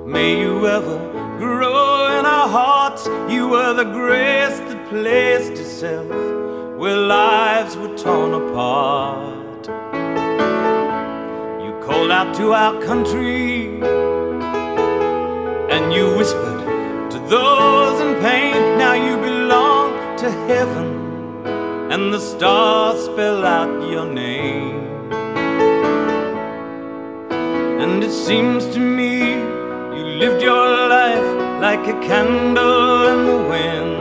[0.07, 0.97] May you ever
[1.39, 3.01] grow in our hearts.
[3.35, 6.07] You were the grace that placed itself
[6.81, 9.61] where lives were torn apart.
[11.63, 13.67] You called out to our country
[15.75, 16.59] And you whispered
[17.13, 19.40] to those in pain, now you belong to
[20.61, 20.89] heaven.
[21.93, 24.81] And the stars spell out your name.
[27.83, 29.13] And it seems to me
[29.95, 31.29] you lived your life
[31.65, 33.93] like a candle in the wind,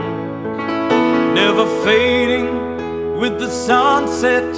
[1.41, 2.51] never fading
[3.21, 4.49] with the sunset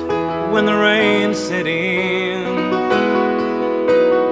[0.54, 2.44] when the rain set in.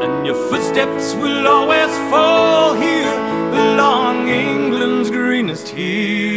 [0.03, 3.17] And your footsteps will always fall here
[3.63, 6.30] along England's greenest hills.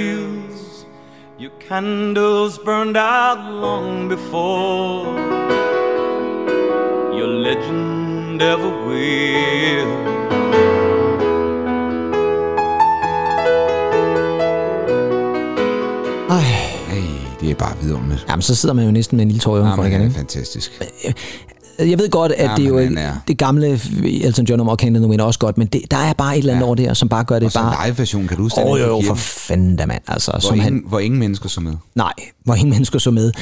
[1.69, 5.07] Candles burned out long before
[7.17, 10.15] your legend ever will.
[16.31, 16.41] Ej.
[16.89, 17.03] Hey,
[17.41, 18.27] det er bare vidunderligt.
[18.29, 19.93] Jamen, så sidder man jo næsten med en lille tår i Jamen, igen.
[19.93, 20.15] det er ikke?
[20.17, 20.83] fantastisk.
[21.79, 24.77] Jeg ved godt, at Ja, det er jo han er- det gamle Elton John og
[24.77, 26.75] Candle in the Wind også godt, men det, der er bare et eller andet over
[26.75, 27.87] det her, som bare gør det Og bare...
[27.87, 30.03] live-version, kan du huske inde jo, jo, for fanden da, mand.
[30.09, 31.73] Altså, Hvor som ingen, han, hvor ingen mennesker så med.
[31.95, 32.13] nej,
[32.45, 33.33] hvor ingen mennesker så med.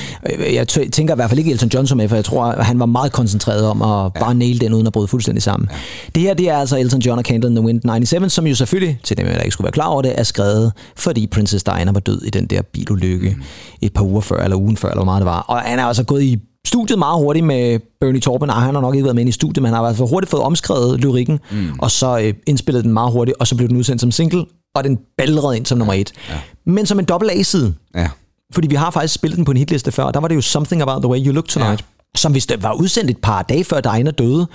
[0.53, 2.79] Jeg tænker i hvert fald ikke Elton John så med, for jeg tror, at han
[2.79, 5.69] var meget koncentreret om at bare nail den, uden at bryde fuldstændig sammen.
[6.15, 8.55] Det her, det er altså Elton John og Candle in the Wind 97, som jo
[8.55, 11.93] selvfølgelig, til dem, der ikke skulle være klar over det, er skrevet, fordi Princess Diana
[11.93, 13.37] var død i den der bilulykke
[13.81, 15.41] et par uger før, eller ugen før, eller hvor meget det var.
[15.41, 18.51] Og han er altså gået i studiet meget hurtigt med Bernie Taupin.
[18.51, 20.43] Ej, han har nok ikke været med i studiet, men han har altså hurtigt fået
[20.43, 21.79] omskrevet lyrikken, mm.
[21.79, 24.45] og så øh, indspillet den meget hurtigt, og så blev den udsendt som single,
[24.75, 26.13] og den ballerede ind som nummer et.
[26.29, 26.41] Ja.
[26.67, 27.75] Men som en dobbelt A-side.
[27.95, 28.09] Ja.
[28.53, 30.41] Fordi vi har faktisk spillet den på en hitliste før, og der var det jo
[30.41, 32.19] Something About The Way You Look Tonight, ja.
[32.19, 34.47] som hvis det var udsendt et par dage før Diana døde,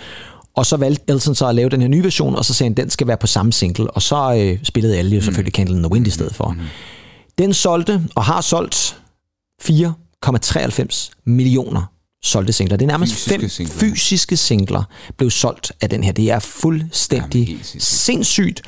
[0.55, 2.77] og så valgte Elton så at lave den her nye version, og så sagde han,
[2.77, 5.83] den skal være på samme single, og så øh, spillede alle jo selvfølgelig Candle in
[5.83, 6.55] the Wind i stedet for.
[7.37, 8.97] Den solgte, og har solgt
[9.63, 12.77] 4,93 millioner solgte singler.
[12.77, 13.75] Det er nærmest Fysiske fem singler.
[13.75, 14.83] fysiske singler
[15.17, 16.11] blev solgt af den her.
[16.11, 18.61] Det er fuldstændig Jamen, sindssygt.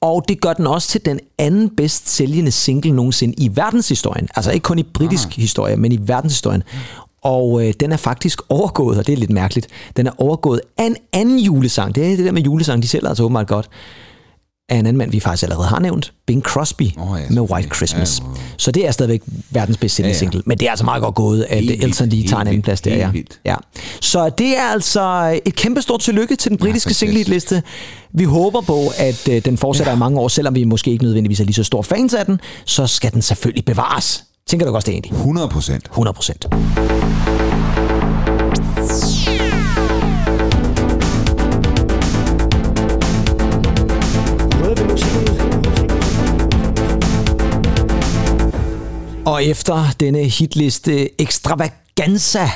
[0.00, 4.28] Og det gør den også til den anden bedst sælgende single nogensinde i verdenshistorien.
[4.36, 5.34] Altså ikke kun i britisk ah.
[5.34, 6.62] historie, men i verdenshistorien.
[7.22, 10.84] Og øh, den er faktisk overgået, og det er lidt mærkeligt, den er overgået af
[10.84, 11.94] en anden julesang.
[11.94, 13.68] Det er det der med julesang, de sælger altså åbenbart godt.
[14.68, 17.42] Af en anden mand, vi faktisk allerede har nævnt, Bing Crosby Åh, ja, med.
[17.42, 18.18] White Christmas.
[18.18, 18.36] Ja, jo.
[18.56, 20.18] Så det er stadigvæk verdens bedst sælgende Ja, ja.
[20.18, 20.42] single.
[20.46, 22.80] Men det er altså meget godt gået, at Helt Elton lige tager en anden plads
[22.80, 22.96] der.
[22.96, 23.10] Ja.
[23.44, 23.54] ja.
[24.00, 27.12] Så det er altså et kæmpe stort tillykke til den britiske fantastisk.
[27.12, 27.62] single-liste.
[28.12, 29.96] Vi håber på, at øh, den fortsætter ja.
[29.96, 32.40] i mange år, selvom vi måske ikke nødvendigvis er lige så store fans af den,
[32.64, 34.24] så skal den selvfølgelig bevares.
[34.46, 35.12] Tænker du også det egentlig?
[35.16, 35.84] 100 procent.
[35.84, 36.46] 100 procent.
[49.36, 52.50] Og efter denne hitliste extravaganza, yeah.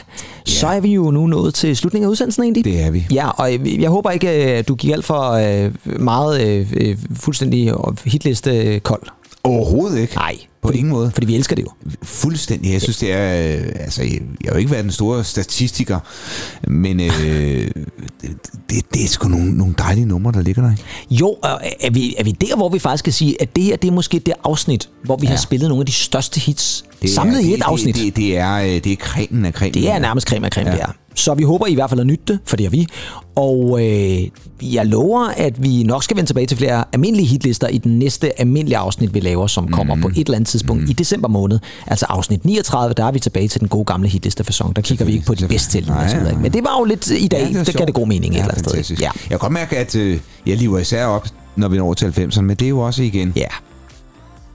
[0.45, 2.64] så er vi jo nu nået til slutningen af udsendelsen egentlig.
[2.64, 3.07] Det er vi.
[3.12, 6.99] Ja, og jeg, jeg håber ikke, at du gik alt for øh, meget øh, øh,
[7.14, 7.72] fuldstændig
[8.05, 9.03] hitliste kold.
[9.45, 10.14] Overhovedet ikke.
[10.14, 11.11] Nej, På fordi, ingen måde.
[11.14, 11.68] Fordi vi elsker det jo.
[12.03, 12.72] Fuldstændig.
[12.72, 13.55] Jeg synes, det er...
[13.57, 15.99] øh, Altså, jeg jeg har jo ikke været den store statistiker,
[16.68, 17.70] men øh, det,
[18.70, 20.70] det, det er sgu nogle, nogle dejlige numre, der ligger der.
[20.70, 20.84] Ikke?
[21.11, 23.76] Jo, og er vi, er vi der, hvor vi faktisk kan sige, at det her
[23.76, 25.30] det er måske det afsnit, hvor vi ja.
[25.30, 27.95] har spillet nogle af de største hits Det er- samlet i det, et afsnit.
[27.95, 29.74] Det, det, det, er, øh, det er cremen af cremen.
[29.74, 30.76] Det er nærmest creme af creme, ja.
[30.76, 30.93] det er.
[31.20, 32.86] Så vi håber I hvert fald at nytte det, for det er vi.
[33.36, 34.22] Og øh,
[34.74, 38.40] jeg lover, at vi nok skal vende tilbage til flere almindelige hitlister i den næste
[38.40, 40.02] almindelige afsnit, vi laver, som kommer Mhm.
[40.02, 41.58] på et eller andet tidspunkt i december måned.
[41.86, 44.76] Altså afsnit 39, der er vi tilbage til den gode gamle hitlistefasong.
[44.76, 45.86] Der kigger vi ikke på de bedst til.
[45.88, 46.32] Nej, nej.
[46.32, 48.32] Men det var jo lidt i dag, Ja, ja, det det, gav det god mening
[48.34, 48.70] et Ja, eller andet sted.
[48.72, 49.00] fantastisk.
[49.00, 49.10] Ja.
[49.14, 52.40] Jeg kan godt mærke, at øh, jeg lever især op, når vi når til 90'erne,
[52.40, 53.32] men det er jo også igen.
[53.36, 53.46] ja.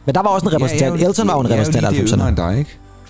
[0.05, 1.01] Men der var også en repræsentant.
[1.03, 2.35] Elton var jo en repræsentant af Jeg er jo lige det 90'erne.
[2.51, 2.69] dig, ikke?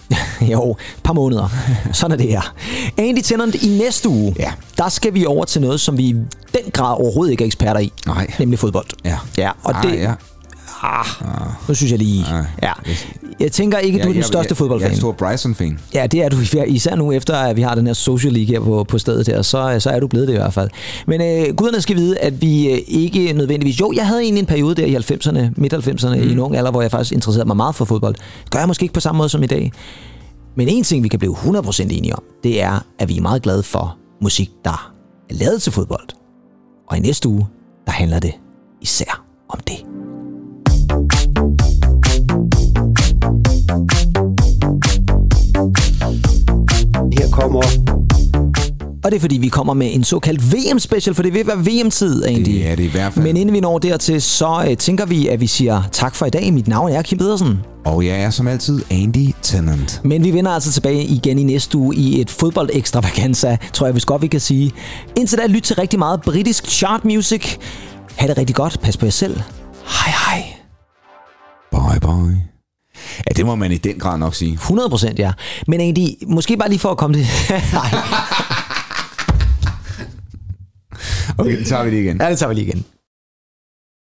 [0.52, 1.48] jo, et par måneder.
[1.94, 2.54] Sådan er det her.
[2.98, 4.52] Andy Tennant i næste uge, Ja.
[4.78, 6.14] der skal vi over til noget, som vi i
[6.54, 7.92] den grad overhovedet ikke er eksperter i.
[8.06, 8.28] Nej.
[8.40, 8.86] Nemlig fodbold.
[9.06, 9.18] Ja.
[9.38, 10.00] Ja, og ah, det...
[10.00, 10.14] Ja.
[10.84, 11.06] Ah,
[11.68, 12.26] nu synes jeg lige...
[12.26, 12.72] Ah, Ja.
[13.40, 14.90] Jeg tænker ikke, du er den jeg, største jeg, fodboldfan.
[14.90, 15.80] Jeg er stor Bryson-fan.
[15.94, 18.54] Ja, det er du især- især nu, efter at vi har den her social league
[18.56, 20.70] her på, på stedet her, så, så er du blevet det i hvert fald.
[21.08, 23.80] Men øh, guderne skal vide, at vi øh, ikke nødvendigvis...
[23.80, 26.30] Jo, jeg havde egentlig en periode der i 90'erne, midt-90'erne, mm.
[26.30, 28.16] i en ung alder, hvor jeg faktisk interesserede mig meget for fodbold.
[28.52, 29.72] Gør jeg måske ikke på samme måde som i dag.
[30.58, 33.42] Men en ting, vi kan blive 100% enige om, det er, at vi er meget
[33.42, 34.92] glade for musik, der
[35.30, 36.08] er lavet til fodbold.
[36.90, 37.48] Og i næste uge,
[37.86, 38.32] der handler det
[38.82, 39.76] især om det.
[40.96, 41.02] Her
[47.32, 47.62] kommer
[49.04, 52.26] Og det er fordi, vi kommer med en såkaldt VM-special, for det vil være VM-tid
[52.26, 52.54] egentlig.
[52.54, 53.26] Det er det i hvert fald.
[53.26, 56.30] Men inden vi når dertil, så øh, tænker vi, at vi siger tak for i
[56.30, 56.54] dag.
[56.54, 57.60] Mit navn er Kim Pedersen.
[57.86, 60.02] Og jeg er som altid Andy Tennant.
[60.04, 64.06] Men vi vender altså tilbage igen i næste uge i et fodbold-ekstravaganza, tror jeg, hvis
[64.06, 64.72] godt vi kan sige.
[65.18, 67.58] Indtil da, lyt til rigtig meget britisk chart music.
[68.16, 68.82] Ha' det rigtig godt.
[68.82, 69.42] Pas på jer selv.
[69.86, 70.55] Hej hej.
[72.24, 72.44] Bye.
[73.28, 74.54] Ja, det må man i den grad nok sige.
[74.54, 75.32] 100 procent, ja.
[75.68, 77.28] Men egentlig, måske bare lige for at komme til...
[77.74, 77.90] Nej,
[81.38, 82.18] Okay, det tager vi lige igen.
[82.22, 82.86] ja, det tager vi lige igen.